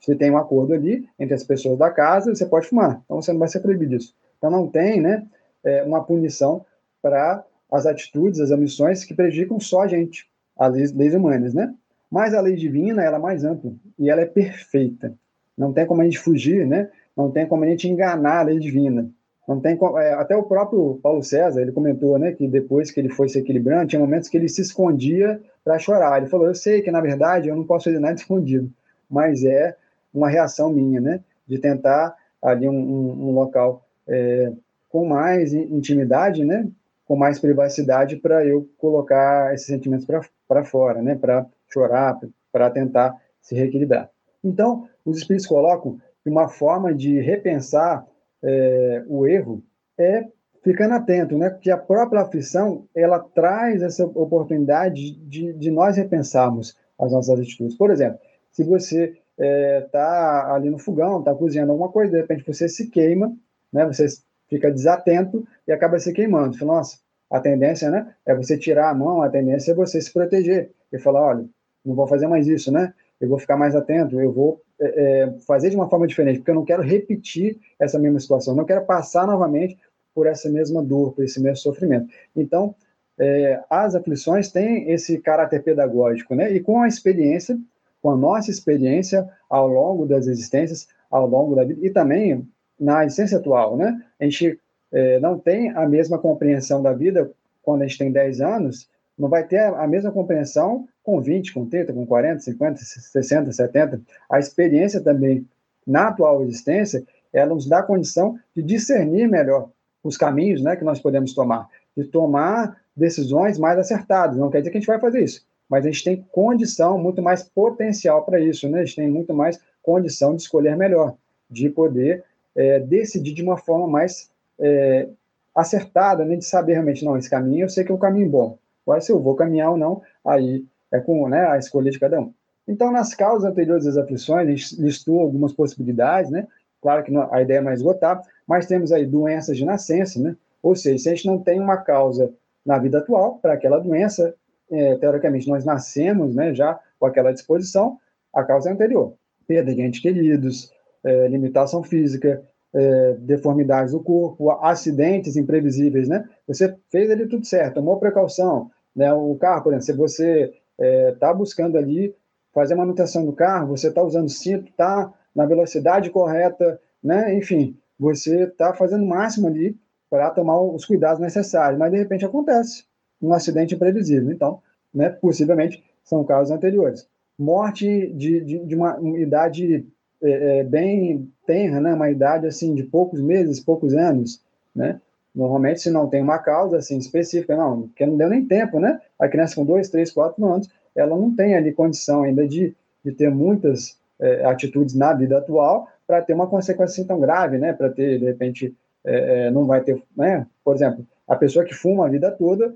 [0.00, 3.00] Você tem um acordo ali entre as pessoas da casa, você pode fumar.
[3.04, 4.14] Então você não vai ser proibido disso.
[4.38, 5.26] Então não tem, né,
[5.62, 6.64] é, uma punição
[7.02, 10.26] para as atitudes, as omissões que prejudicam só a gente,
[10.58, 11.72] as leis, leis humanas, né?
[12.10, 15.14] Mas a lei divina, ela é mais ampla e ela é perfeita.
[15.56, 16.90] Não tem como a gente fugir, né?
[17.16, 19.08] Não tem como a gente enganar a lei divina.
[19.46, 23.08] Não tem é, até o próprio Paulo César, ele comentou, né, que depois que ele
[23.08, 26.18] foi se equilibrando, tinha momentos que ele se escondia para chorar.
[26.18, 28.70] Ele falou: "Eu sei que na verdade eu não posso fazer nada escondido,
[29.08, 29.76] mas é
[30.12, 31.20] uma reação minha, né?
[31.46, 34.52] De tentar ali um, um, um local é,
[34.88, 36.68] com mais intimidade, né?
[37.06, 40.06] Com mais privacidade para eu colocar esses sentimentos
[40.46, 41.14] para fora, né?
[41.14, 42.18] Para chorar,
[42.52, 44.10] para tentar se reequilibrar.
[44.42, 48.06] Então, os espíritos colocam que uma forma de repensar
[48.42, 49.62] é, o erro
[49.98, 50.26] é
[50.62, 51.50] ficando atento, né?
[51.50, 57.76] Porque a própria aflição ela traz essa oportunidade de, de nós repensarmos as nossas atitudes.
[57.76, 58.18] Por exemplo,
[58.52, 63.34] se você é, ali no fogão, está cozinhando alguma coisa, de repente você se queima,
[63.72, 63.86] né?
[63.86, 64.06] Você
[64.48, 66.58] fica desatento e acaba se queimando.
[66.58, 66.98] Fala, nossa,
[67.30, 68.14] a tendência, né?
[68.26, 71.44] É você tirar a mão, a tendência é você se proteger e falar, olha,
[71.84, 72.92] não vou fazer mais isso, né?
[73.18, 76.50] Eu vou ficar mais atento, eu vou é, é fazer de uma forma diferente, porque
[76.50, 79.78] eu não quero repetir essa mesma situação, não quero passar novamente
[80.14, 82.08] por essa mesma dor, por esse mesmo sofrimento.
[82.36, 82.74] Então,
[83.18, 86.52] é, as aflições têm esse caráter pedagógico, né?
[86.52, 87.58] E com a experiência
[88.02, 92.46] com a nossa experiência ao longo das existências, ao longo da vida, e também
[92.78, 94.02] na existência atual, né?
[94.18, 94.58] A gente
[94.92, 97.30] é, não tem a mesma compreensão da vida
[97.62, 101.66] quando a gente tem 10 anos, não vai ter a mesma compreensão com 20, com
[101.66, 104.00] 30, com 40, 50, 60, 70.
[104.30, 105.46] A experiência também,
[105.86, 109.70] na atual existência, ela nos dá a condição de discernir melhor
[110.02, 114.36] os caminhos né, que nós podemos tomar, de tomar decisões mais acertadas.
[114.36, 117.22] Não quer dizer que a gente vai fazer isso, mas a gente tem condição, muito
[117.22, 118.80] mais potencial para isso, né?
[118.80, 121.14] A gente tem muito mais condição de escolher melhor,
[121.48, 122.24] de poder
[122.56, 124.28] é, decidir de uma forma mais
[124.58, 125.08] é,
[125.54, 126.34] acertada, né?
[126.34, 128.58] De saber realmente, não, esse caminho eu sei que é um caminho bom.
[128.84, 132.20] Agora, se eu vou caminhar ou não, aí é com né, a escolha de cada
[132.20, 132.34] um.
[132.66, 136.46] Então, nas causas anteriores das aflições, a gente listou algumas possibilidades, né?
[136.82, 140.36] Claro que a ideia é esgotar, mas temos aí doenças de nascença, né?
[140.62, 142.32] Ou seja, se a gente não tem uma causa
[142.64, 144.34] na vida atual para aquela doença,
[144.70, 147.98] é, teoricamente, nós nascemos né, já com aquela disposição,
[148.32, 149.14] a causa é anterior.
[149.46, 150.70] Perda de entes queridos,
[151.02, 156.28] é, limitação física, é, deformidades do corpo, acidentes imprevisíveis, né?
[156.46, 159.12] Você fez ali tudo certo, tomou precaução, né?
[159.12, 162.14] O carro, por exemplo, se você está é, buscando ali
[162.52, 167.34] fazer a manutenção do carro, você está usando cinto, está na velocidade correta, né?
[167.34, 169.76] Enfim, você está fazendo o máximo ali
[170.08, 172.84] para tomar os cuidados necessários, mas de repente acontece
[173.20, 174.30] um acidente imprevisível.
[174.30, 174.60] Então,
[174.92, 177.06] né, possivelmente são casos anteriores.
[177.38, 179.86] Morte de, de, de uma, uma, idade
[180.22, 184.42] é, é, bem tenra, né, uma idade assim de poucos meses, poucos anos,
[184.74, 185.00] né?
[185.34, 189.00] Normalmente, se não tem uma causa assim específica, não, porque não deu nem tempo, né?
[189.18, 193.12] A criança com dois, três, quatro anos, ela não tem ali condição ainda de, de
[193.12, 197.72] ter muitas é, atitudes na vida atual para ter uma consequência assim tão grave, né?
[197.72, 200.46] Para ter, de repente, é, é, não vai ter, né?
[200.64, 202.74] Por exemplo, a pessoa que fuma a vida toda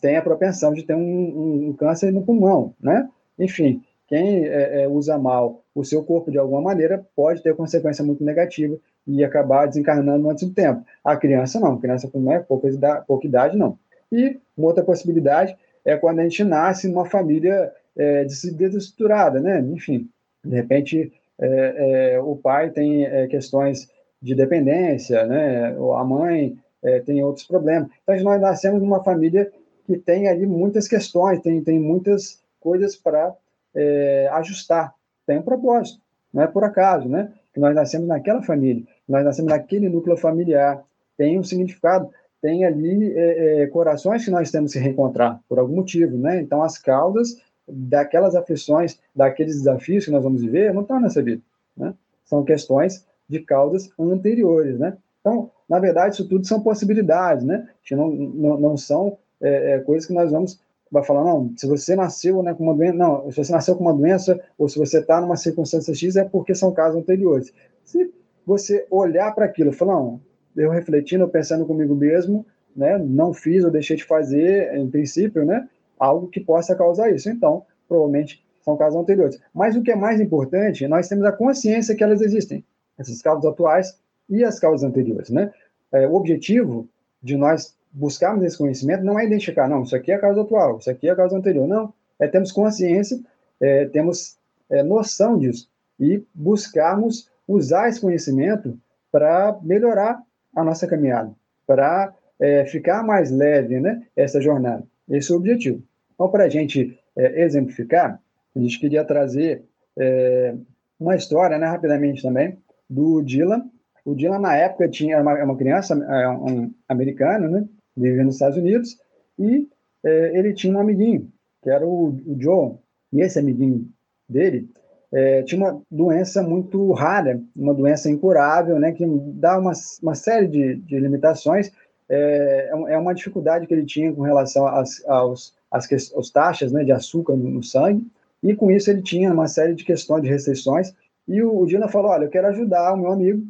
[0.00, 3.08] tem a propensão de ter um, um, um câncer no pulmão, né?
[3.38, 8.04] Enfim, quem é, é, usa mal o seu corpo de alguma maneira pode ter consequência
[8.04, 10.84] muito negativa e acabar desencarnando antes do tempo.
[11.04, 13.78] A criança não, a criança com né, pouca, idade, pouca idade não.
[14.10, 19.60] E uma outra possibilidade é quando a gente nasce numa família é, desestruturada, né?
[19.60, 20.08] Enfim,
[20.44, 23.88] de repente é, é, o pai tem é, questões
[24.20, 25.76] de dependência, né?
[25.96, 27.88] A mãe é, tem outros problemas.
[28.02, 29.50] Então nós nascemos numa família
[29.88, 33.34] que tem ali muitas questões, tem, tem muitas coisas para
[33.74, 34.94] é, ajustar.
[35.26, 35.98] Tem um propósito,
[36.30, 37.32] não é por acaso, né?
[37.54, 40.84] Que nós nascemos naquela família, nós nascemos naquele núcleo familiar,
[41.16, 42.10] tem um significado,
[42.42, 46.38] tem ali é, é, corações que nós temos que reencontrar por algum motivo, né?
[46.38, 51.40] Então as causas daquelas aflições, daqueles desafios que nós vamos viver, não estão nessa vida,
[51.74, 51.94] né?
[52.26, 54.98] São questões de causas anteriores, né?
[55.22, 57.70] Então, na verdade, isso tudo são possibilidades, né?
[57.82, 61.66] Que não, não, não são é, é, coisas que nós vamos vai falar, não, se
[61.66, 64.78] você nasceu né, com uma doença, não, se você nasceu com uma doença, ou se
[64.78, 67.52] você está numa circunstância X, é porque são casos anteriores.
[67.84, 68.10] Se
[68.46, 70.20] você olhar para aquilo e falar, não,
[70.56, 75.68] eu refletindo, pensando comigo mesmo, né, não fiz ou deixei de fazer, em princípio, né,
[75.98, 77.28] algo que possa causar isso.
[77.28, 79.40] Então, provavelmente são casos anteriores.
[79.52, 82.64] Mas o que é mais importante, nós temos a consciência que elas existem,
[82.98, 83.98] essas causas atuais
[84.28, 85.50] e as causas anteriores, né?
[85.90, 86.86] É, o objetivo
[87.22, 90.78] de nós buscarmos esse conhecimento não é identificar, não, isso aqui é a causa atual,
[90.78, 91.66] isso aqui é a causa anterior.
[91.66, 93.18] Não, é termos consciência,
[93.60, 94.36] é, temos
[94.70, 98.78] é, noção disso e buscarmos usar esse conhecimento
[99.10, 100.22] para melhorar
[100.54, 101.32] a nossa caminhada,
[101.66, 104.84] para é, ficar mais leve, né, essa jornada.
[105.08, 105.82] Esse é o objetivo.
[106.14, 108.20] Então, para a gente é, exemplificar,
[108.54, 109.64] a gente queria trazer
[109.96, 110.54] é,
[110.98, 113.68] uma história, né, rapidamente também, do Dylan.
[114.04, 118.56] O Dylan, na época, tinha uma, uma criança é, um americano, né, vivia nos Estados
[118.56, 118.98] Unidos,
[119.38, 119.68] e
[120.04, 121.30] é, ele tinha um amiguinho,
[121.62, 122.76] que era o, o Joe,
[123.12, 123.88] e esse amiguinho
[124.28, 124.68] dele
[125.12, 130.46] é, tinha uma doença muito rara, uma doença incurável, né, que dá uma, uma série
[130.46, 131.72] de, de limitações,
[132.08, 136.72] é, é, é uma dificuldade que ele tinha com relação às, aos, às, às taxas
[136.72, 138.06] né, de açúcar no, no, sangue,
[138.42, 140.94] e com isso ele tinha uma série de questões, de restrições,
[141.26, 143.42] e o, o Dina falou, olha, eu quero ajudar o meu amigo,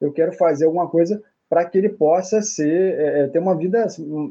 [0.00, 3.86] eu quero fazer alguma coisa para que ele possa ser é, é, ter uma vida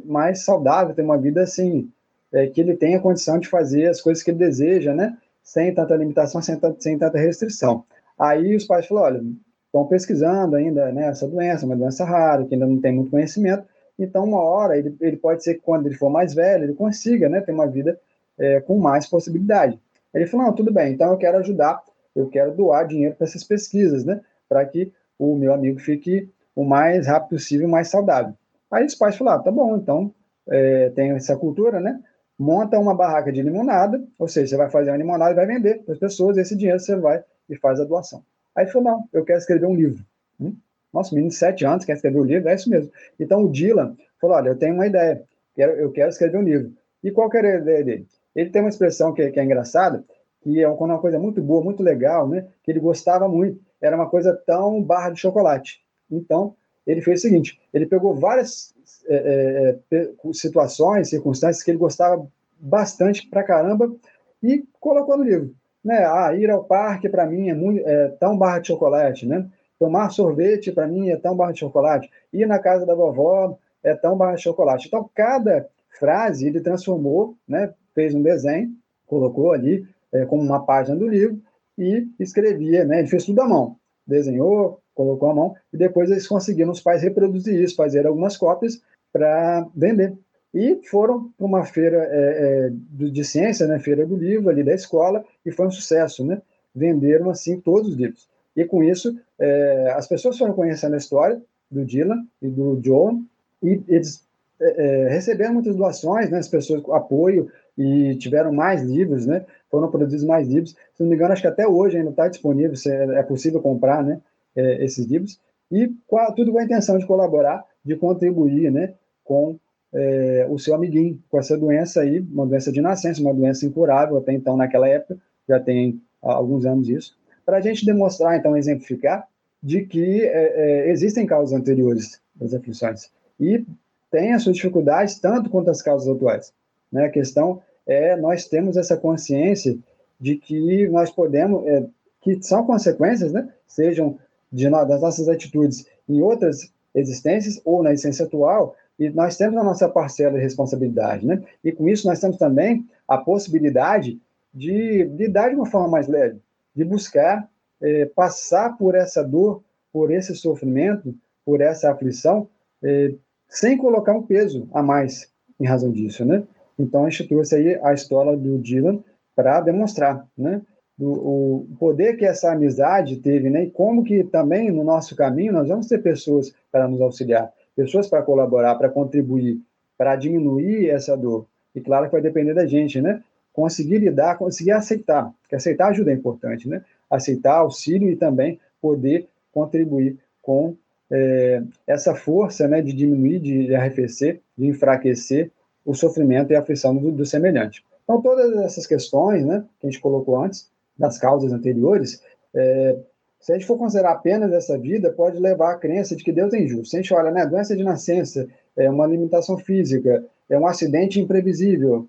[0.06, 1.90] mais saudável, ter uma vida assim
[2.34, 5.18] é, que ele tenha condição de fazer as coisas que ele deseja, né?
[5.44, 7.86] Sem tanta limitação, sem, sem tanta restrição.
[8.18, 9.26] Aí os pais falaram, olha,
[9.68, 13.66] estão pesquisando ainda né, essa doença, uma doença rara, que ainda não tem muito conhecimento.
[13.98, 17.30] Então, uma hora ele, ele pode ser que quando ele for mais velho ele consiga,
[17.30, 18.00] né, ter uma vida
[18.38, 19.80] é, com mais possibilidade.
[20.14, 20.94] Ele falou, não, tudo bem.
[20.94, 21.82] Então eu quero ajudar,
[22.16, 24.22] eu quero doar dinheiro para essas pesquisas, né?
[24.48, 28.34] Para que o meu amigo fique o mais rápido possível, mais saudável.
[28.72, 30.14] Aí os pais falaram, ah, tá bom, então
[30.48, 32.00] é, tem essa cultura, né?
[32.38, 35.84] Monta uma barraca de limonada, ou seja, você vai fazer uma limonada e vai vender
[35.84, 38.24] para as pessoas, esse dinheiro você vai e faz a doação.
[38.56, 40.04] Aí falou, não, eu quero escrever um livro.
[40.40, 40.56] Hum?
[40.94, 42.92] Nossa, menino de sete anos quer escrever um livro, é isso mesmo.
[43.20, 46.74] Então o Dylan falou, olha, eu tenho uma ideia, quero, eu quero escrever um livro.
[47.04, 48.08] E qual que era a ideia dele?
[48.36, 50.04] Ele tem uma expressão que, que é engraçada,
[50.42, 52.48] que é uma coisa muito boa, muito legal, né?
[52.64, 53.60] Que ele gostava muito.
[53.82, 55.85] Era uma coisa tão barra de chocolate.
[56.10, 58.74] Então, ele fez o seguinte: ele pegou várias
[59.08, 62.28] é, é, é situações, circunstâncias que ele gostava
[62.60, 63.94] bastante pra caramba
[64.42, 65.54] e colocou no livro.
[65.84, 66.04] Né?
[66.06, 69.48] Ah, ir ao parque para mim é, muito, é tão barra de chocolate, né?
[69.78, 72.10] Tomar sorvete para mim é tão barra de chocolate.
[72.32, 74.88] Ir na casa da vovó é tão barra de chocolate.
[74.88, 75.68] Então, cada
[76.00, 77.74] frase ele transformou, né?
[77.94, 78.74] Fez um desenho,
[79.06, 81.40] colocou ali é, como uma página do livro
[81.78, 83.00] e escrevia, né?
[83.00, 83.78] Ele fez tudo à mão.
[84.08, 88.82] Desenhou, colocou a mão, e depois eles conseguiram, os pais, reproduzir isso, fazer algumas cópias
[89.14, 90.14] para vender.
[90.54, 94.74] E foram para uma feira é, é, de ciência, né, feira do livro ali da
[94.74, 96.42] escola, e foi um sucesso, né?
[96.74, 98.28] Venderam, assim, todos os livros.
[98.56, 103.22] E com isso, é, as pessoas foram conhecendo a história do Dylan e do John,
[103.62, 104.24] e eles
[104.60, 109.92] é, é, receberam muitas doações, né, as pessoas apoio, e tiveram mais livros, né, foram
[109.92, 110.72] produzidos mais livros.
[110.94, 114.02] Se não me engano, acho que até hoje ainda está disponível, é, é possível comprar
[114.04, 114.22] né,
[114.56, 115.40] é, esses livros,
[115.72, 115.92] e
[116.36, 118.94] tudo com a intenção de colaborar, de contribuir né,
[119.24, 119.58] com
[119.94, 124.18] é, o seu amiguinho com essa doença aí, uma doença de nascença, uma doença incurável
[124.18, 129.28] até então naquela época, já tem alguns anos isso, para a gente demonstrar, então, exemplificar
[129.62, 133.66] de que é, é, existem causas anteriores das aflições e
[134.12, 136.54] tem as suas dificuldades tanto quanto as causas atuais.
[136.92, 137.06] Né?
[137.06, 139.78] A questão é nós temos essa consciência
[140.20, 141.86] de que nós podemos, é,
[142.22, 143.50] que são consequências, né?
[143.68, 144.18] sejam
[144.56, 149.64] de, das nossas atitudes em outras existências ou na essência atual, e nós temos a
[149.64, 151.44] nossa parcela de responsabilidade, né?
[151.62, 154.20] E com isso nós temos também a possibilidade
[154.54, 156.40] de lidar de uma forma mais leve,
[156.74, 157.50] de buscar
[157.82, 161.14] é, passar por essa dor, por esse sofrimento,
[161.46, 162.48] por essa aflição,
[162.82, 163.14] é,
[163.50, 165.30] sem colocar um peso a mais
[165.60, 166.44] em razão disso, né?
[166.80, 169.04] Então a gente trouxe aí a história do Dylan
[169.36, 170.62] para demonstrar, né?
[171.00, 173.66] O poder que essa amizade teve, né?
[173.66, 178.08] E como que também no nosso caminho nós vamos ter pessoas para nos auxiliar pessoas
[178.08, 179.60] para colaborar, para contribuir,
[179.98, 181.46] para diminuir essa dor.
[181.76, 183.22] E claro que vai depender da gente, né?
[183.52, 186.84] Conseguir lidar, conseguir aceitar, porque aceitar ajuda é importante, né?
[187.10, 190.76] Aceitar auxílio e também poder contribuir com
[191.12, 195.52] é, essa força, né, de diminuir, de arrefecer, de enfraquecer
[195.86, 197.84] o sofrimento e a aflição do, do semelhante.
[198.04, 202.22] Então, todas essas questões, né, que a gente colocou antes, das causas anteriores,
[202.54, 202.98] é,
[203.40, 206.54] se a gente for considerar apenas essa vida, pode levar à crença de que Deus
[206.54, 206.88] é injusto.
[206.88, 211.20] Se a gente olha, né, doença de nascença, é uma limitação física, é um acidente
[211.20, 212.08] imprevisível.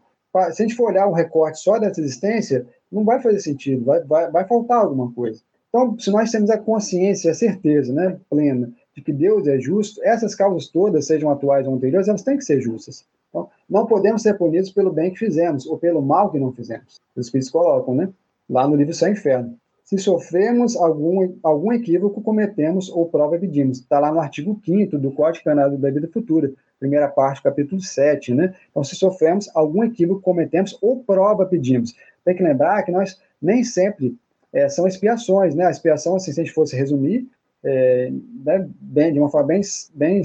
[0.52, 4.02] Se a gente for olhar um recorte só dessa existência, não vai fazer sentido, vai,
[4.04, 5.42] vai, vai faltar alguma coisa.
[5.68, 10.00] Então, se nós temos a consciência, a certeza né, plena de que Deus é justo,
[10.02, 13.04] essas causas todas, sejam atuais ou anteriores, elas têm que ser justas.
[13.28, 16.98] Então, não podemos ser punidos pelo bem que fizemos ou pelo mal que não fizemos.
[17.14, 18.08] Os Espíritos colocam, né?
[18.48, 19.58] Lá no livro Só Inferno.
[19.84, 23.78] Se sofremos algum, algum equívoco, cometemos ou prova pedimos.
[23.78, 28.34] Está lá no artigo 5 do Código Penal da Vida Futura, primeira parte, capítulo 7,
[28.34, 28.52] né?
[28.70, 31.94] Então, se sofremos algum equívoco, cometemos ou prova pedimos.
[32.24, 34.18] Tem que lembrar que nós nem sempre
[34.52, 35.66] é, são expiações, né?
[35.66, 37.28] A expiação, assim, se a gente fosse resumir,
[37.62, 38.10] é,
[38.44, 39.60] né, bem, de uma forma bem,
[39.94, 40.22] bem,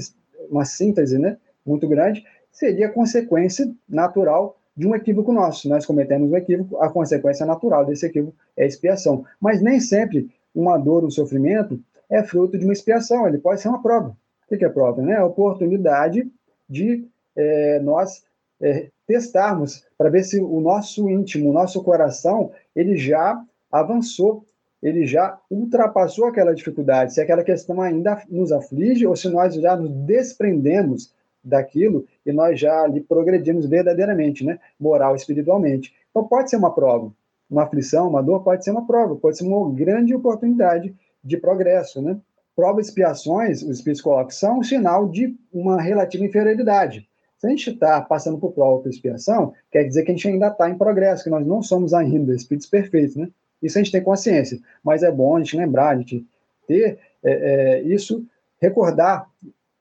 [0.50, 1.36] uma síntese, né?
[1.64, 5.68] Muito grande, seria consequência natural de um equívoco nosso.
[5.68, 9.24] Nós cometemos um equívoco, a consequência natural desse equívoco é expiação.
[9.40, 13.68] Mas nem sempre uma dor, um sofrimento é fruto de uma expiação, ele pode ser
[13.68, 14.16] uma prova.
[14.50, 15.00] O que é prova?
[15.00, 15.14] Né?
[15.14, 16.30] É a oportunidade
[16.68, 18.22] de é, nós
[18.60, 24.44] é, testarmos para ver se o nosso íntimo, o nosso coração, ele já avançou,
[24.82, 29.76] ele já ultrapassou aquela dificuldade, se aquela questão ainda nos aflige ou se nós já
[29.76, 34.58] nos desprendemos daquilo e nós já ali progredimos verdadeiramente, né?
[34.78, 35.92] Moral, espiritualmente.
[36.10, 37.12] Então pode ser uma prova,
[37.50, 42.00] uma aflição, uma dor pode ser uma prova, pode ser uma grande oportunidade de progresso,
[42.00, 42.18] né?
[42.54, 47.08] Provas e expiações, os espíritos colocam, são um sinal de uma relativa inferioridade.
[47.38, 50.48] Se a gente está passando por prova e expiação, quer dizer que a gente ainda
[50.48, 53.28] está em progresso, que nós não somos ainda espíritos perfeitos, né?
[53.62, 56.26] Isso a gente tem consciência, mas é bom a gente lembrar, a gente
[56.66, 58.24] ter é, é, isso,
[58.60, 59.28] recordar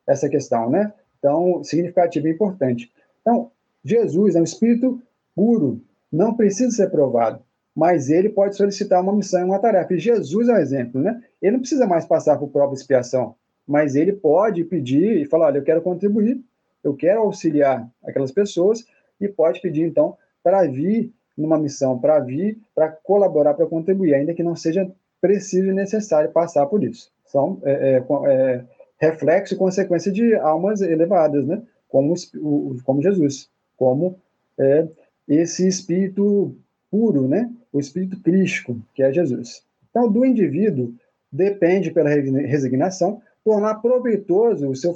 [0.07, 0.93] essa questão, né?
[1.22, 2.91] Então, significativo e importante.
[3.22, 3.51] Então,
[3.86, 4.99] Jesus é um espírito
[5.36, 5.80] puro,
[6.11, 7.43] não precisa ser provado,
[7.76, 9.93] mas ele pode solicitar uma missão uma tarefa.
[9.93, 11.22] E Jesus é um exemplo, né?
[11.39, 13.36] Ele não precisa mais passar por prova de expiação,
[13.67, 16.43] mas ele pode pedir e falar: olha, eu quero contribuir,
[16.84, 18.84] eu quero auxiliar aquelas pessoas,
[19.19, 24.34] e pode pedir, então, para vir numa missão, para vir, para colaborar, para contribuir, ainda
[24.34, 24.91] que não seja
[25.22, 27.11] preciso e necessário passar por isso.
[27.26, 28.65] São é, é, é,
[29.02, 31.64] reflexo e consequência de almas elevadas, né?
[31.89, 32.14] Como,
[32.86, 34.20] como Jesus, como
[34.58, 34.88] é,
[35.28, 36.56] esse espírito
[36.89, 37.52] puro, né?
[37.74, 39.66] O espírito crístico, que é Jesus.
[39.89, 40.93] Então, do indivíduo
[41.32, 44.95] depende pela resignação tornar proveitoso o seu,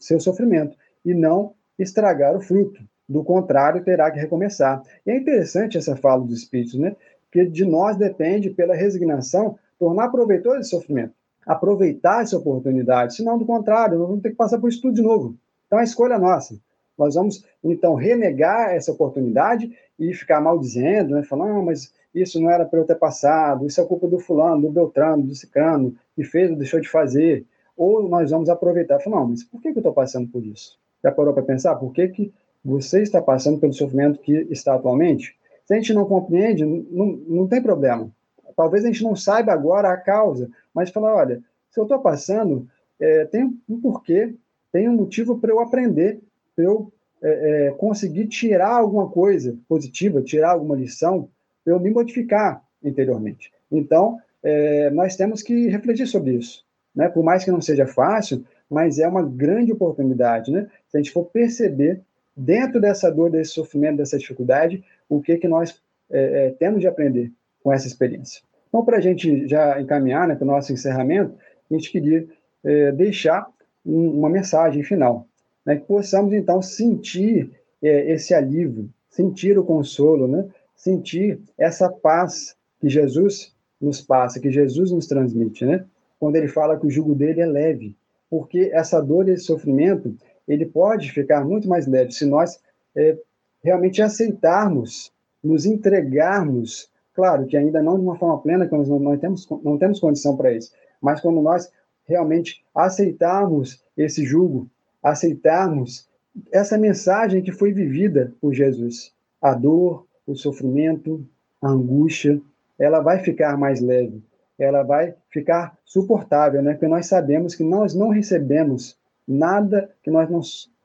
[0.00, 2.82] seu sofrimento e não estragar o fruto.
[3.08, 4.82] Do contrário, terá que recomeçar.
[5.06, 6.94] E é interessante essa fala dos espíritos, né?
[7.30, 11.14] Que de nós depende pela resignação tornar proveitoso esse sofrimento
[11.48, 15.00] aproveitar essa oportunidade, senão, do contrário, nós vamos ter que passar por isso tudo de
[15.00, 15.34] novo.
[15.66, 16.60] Então, a escolha é nossa.
[16.96, 21.22] Nós vamos, então, renegar essa oportunidade e ficar maldizendo, né?
[21.22, 24.60] falando, ah, mas isso não era para eu ter passado, isso é culpa do fulano,
[24.60, 27.46] do Beltrano, do Cicano, que fez ou deixou de fazer.
[27.74, 30.44] Ou nós vamos aproveitar e falar, não, mas por que, que eu estou passando por
[30.44, 30.78] isso?
[31.02, 32.32] Já parou para pensar por que, que
[32.62, 35.34] você está passando pelo sofrimento que está atualmente?
[35.64, 38.10] Se a gente não compreende, não, não tem problema
[38.58, 41.40] talvez a gente não saiba agora a causa, mas falar, olha,
[41.70, 44.34] se eu estou passando, é, tem um porquê,
[44.72, 46.20] tem um motivo para eu aprender,
[46.56, 46.92] para eu
[47.22, 51.28] é, é, conseguir tirar alguma coisa positiva, tirar alguma lição,
[51.64, 53.52] para eu me modificar interiormente.
[53.70, 56.64] Então, é, nós temos que refletir sobre isso.
[56.92, 57.08] Né?
[57.08, 60.50] Por mais que não seja fácil, mas é uma grande oportunidade.
[60.50, 60.68] Né?
[60.88, 62.00] Se a gente for perceber,
[62.36, 65.80] dentro dessa dor, desse sofrimento, dessa dificuldade, o que, que nós
[66.10, 67.30] é, é, temos de aprender
[67.62, 68.47] com essa experiência.
[68.68, 71.34] Então, para a gente já encaminhar né, para o nosso encerramento,
[71.70, 72.26] a gente queria
[72.64, 73.48] é, deixar
[73.84, 75.26] um, uma mensagem final,
[75.64, 77.50] né, que possamos, então, sentir
[77.82, 80.46] é, esse alívio, sentir o consolo, né,
[80.76, 85.84] sentir essa paz que Jesus nos passa, que Jesus nos transmite, né?
[86.18, 87.96] Quando ele fala que o jugo dele é leve,
[88.28, 90.16] porque essa dor e esse sofrimento,
[90.46, 92.60] ele pode ficar muito mais leve se nós
[92.94, 93.16] é,
[93.62, 95.12] realmente aceitarmos,
[95.42, 99.76] nos entregarmos, claro que ainda não de uma forma plena, que nós não, temos, não
[99.76, 101.68] temos condição para isso, mas quando nós
[102.06, 104.70] realmente aceitarmos esse jugo,
[105.02, 106.08] aceitarmos
[106.52, 109.12] essa mensagem que foi vivida por Jesus,
[109.42, 111.26] a dor, o sofrimento,
[111.60, 112.40] a angústia,
[112.78, 114.22] ela vai ficar mais leve,
[114.56, 116.74] ela vai ficar suportável, né?
[116.74, 118.96] Porque nós sabemos que nós não recebemos
[119.26, 120.40] nada que nós não,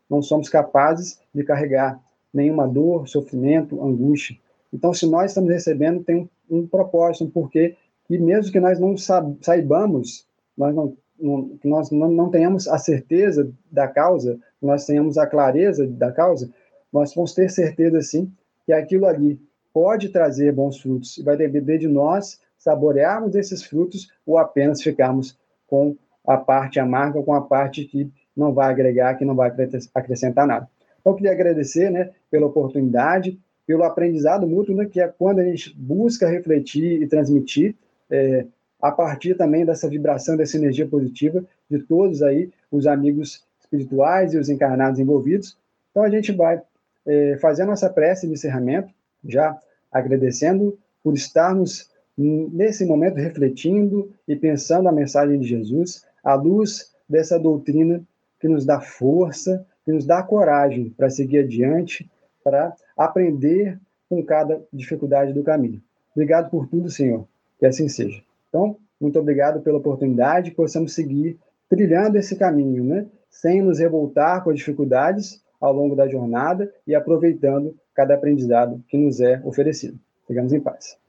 [0.10, 2.00] não somos capazes de carregar,
[2.34, 4.36] nenhuma dor, sofrimento, angústia.
[4.74, 7.76] Então, se nós estamos recebendo, tem um, um propósito, um porquê,
[8.10, 13.88] mesmo que nós não saibamos, nós não, não, nós não, não tenhamos a certeza da
[13.88, 16.50] causa, nós tenhamos a clareza da causa,
[16.92, 18.32] nós vamos ter certeza, sim,
[18.66, 19.40] que aquilo ali
[19.74, 21.18] pode trazer bons frutos.
[21.18, 25.96] E vai depender de nós saborearmos esses frutos ou apenas ficarmos com
[26.26, 29.52] a parte amarga, com a parte que não vai agregar, que não vai
[29.94, 30.70] acrescentar nada.
[31.00, 35.44] Então, eu queria agradecer né, pela oportunidade, pelo aprendizado mútuo, né, que é quando a
[35.44, 37.76] gente busca refletir e transmitir,
[38.10, 38.46] é,
[38.82, 44.38] a partir também dessa vibração, dessa energia positiva de todos aí, os amigos espirituais e
[44.38, 45.58] os encarnados envolvidos.
[45.92, 46.62] Então, a gente vai
[47.06, 48.94] é, fazer a nossa prece de encerramento,
[49.24, 49.58] já
[49.92, 57.40] agradecendo por estarmos nesse momento refletindo e pensando a mensagem de Jesus à luz dessa
[57.40, 58.04] doutrina
[58.40, 62.10] que nos dá força, que nos dá coragem para seguir adiante,
[62.44, 63.80] para aprender
[64.10, 65.82] com cada dificuldade do caminho.
[66.16, 67.26] Obrigado por tudo, Senhor.
[67.60, 68.22] Que assim seja.
[68.50, 71.38] Então, muito obrigado pela oportunidade, que possamos seguir
[71.70, 73.06] trilhando esse caminho, né?
[73.30, 78.98] Sem nos revoltar com as dificuldades ao longo da jornada e aproveitando cada aprendizado que
[78.98, 79.98] nos é oferecido.
[80.28, 81.03] Ficamos em paz.